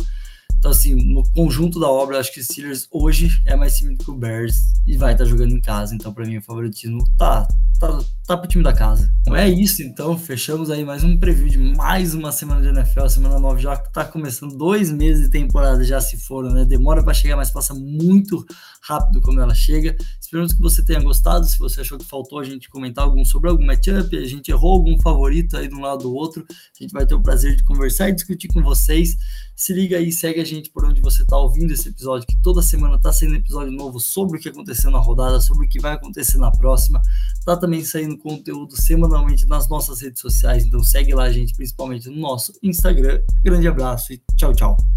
Então, 0.58 0.70
assim, 0.70 0.94
no 0.94 1.22
conjunto 1.30 1.78
da 1.78 1.88
obra, 1.88 2.18
acho 2.18 2.32
que 2.32 2.40
o 2.40 2.44
Steelers 2.44 2.88
hoje 2.90 3.40
é 3.44 3.54
mais 3.54 3.76
time 3.76 3.96
que 3.96 4.10
o 4.10 4.14
Bears 4.14 4.56
e 4.86 4.96
vai 4.96 5.12
estar 5.12 5.24
tá 5.24 5.30
jogando 5.30 5.52
em 5.52 5.60
casa. 5.60 5.94
Então, 5.94 6.12
para 6.12 6.26
mim, 6.26 6.38
o 6.38 6.42
favoritismo 6.42 7.04
tá, 7.16 7.46
tá, 7.78 8.00
tá 8.26 8.36
pro 8.36 8.48
time 8.48 8.64
da 8.64 8.72
casa. 8.72 9.08
Então 9.20 9.36
é 9.36 9.48
isso, 9.48 9.82
então. 9.82 10.18
Fechamos 10.18 10.70
aí 10.70 10.84
mais 10.84 11.04
um 11.04 11.16
preview 11.16 11.48
de 11.48 11.58
mais 11.58 12.14
uma 12.14 12.32
semana 12.32 12.62
de 12.62 12.68
NFL. 12.68 13.02
A 13.02 13.08
semana 13.08 13.38
9 13.38 13.60
já 13.60 13.76
tá 13.76 14.04
começando. 14.04 14.56
Dois 14.56 14.90
meses 14.90 15.24
de 15.24 15.30
temporada 15.30 15.84
já 15.84 16.00
se 16.00 16.16
foram, 16.16 16.50
né? 16.50 16.64
Demora 16.64 17.02
para 17.02 17.14
chegar, 17.14 17.36
mas 17.36 17.50
passa 17.50 17.74
muito 17.74 18.44
rápido 18.82 19.20
quando 19.20 19.40
ela 19.40 19.54
chega. 19.54 19.96
Esperamos 20.26 20.52
que 20.52 20.60
você 20.60 20.84
tenha 20.84 21.00
gostado. 21.00 21.46
Se 21.46 21.56
você 21.56 21.82
achou 21.82 21.96
que 21.96 22.04
faltou 22.04 22.40
a 22.40 22.44
gente 22.44 22.68
comentar 22.68 23.04
algum 23.04 23.24
sobre 23.24 23.48
algum 23.48 23.64
matchup, 23.64 24.16
a 24.16 24.26
gente 24.26 24.50
errou 24.50 24.72
algum 24.72 25.00
favorito 25.00 25.56
aí 25.56 25.68
de 25.68 25.74
um 25.74 25.80
lado 25.80 26.02
do 26.02 26.12
outro, 26.12 26.44
a 26.50 26.82
gente 26.82 26.90
vai 26.90 27.06
ter 27.06 27.14
o 27.14 27.22
prazer 27.22 27.54
de 27.54 27.62
conversar 27.62 28.08
e 28.08 28.12
discutir 28.12 28.48
com 28.48 28.60
vocês. 28.60 29.16
Se 29.54 29.72
liga 29.72 29.96
aí, 29.96 30.10
segue 30.10 30.40
a 30.40 30.44
gente 30.44 30.68
por 30.70 30.84
onde 30.84 31.00
você 31.00 31.22
está 31.22 31.38
ouvindo 31.38 31.72
esse 31.72 31.88
episódio, 31.88 32.26
que 32.26 32.36
toda 32.38 32.60
semana 32.60 32.96
está 32.96 33.12
saindo 33.12 33.36
episódio 33.36 33.72
novo 33.72 34.00
sobre 34.00 34.38
o 34.38 34.40
que 34.40 34.48
aconteceu 34.48 34.90
na 34.90 34.98
rodada, 34.98 35.40
sobre 35.40 35.66
o 35.66 35.68
que 35.68 35.80
vai 35.80 35.92
acontecer 35.92 36.38
na 36.38 36.50
próxima. 36.50 37.00
Tá 37.44 37.56
também 37.56 37.84
saindo 37.84 38.18
conteúdo 38.18 38.74
semanalmente 38.76 39.46
nas 39.46 39.68
nossas 39.68 40.00
redes 40.00 40.20
sociais, 40.20 40.64
então 40.64 40.82
segue 40.82 41.14
lá 41.14 41.22
a 41.22 41.32
gente, 41.32 41.54
principalmente 41.54 42.10
no 42.10 42.16
nosso 42.16 42.52
Instagram. 42.60 43.20
Grande 43.44 43.68
abraço 43.68 44.12
e 44.12 44.20
tchau, 44.36 44.52
tchau. 44.52 44.76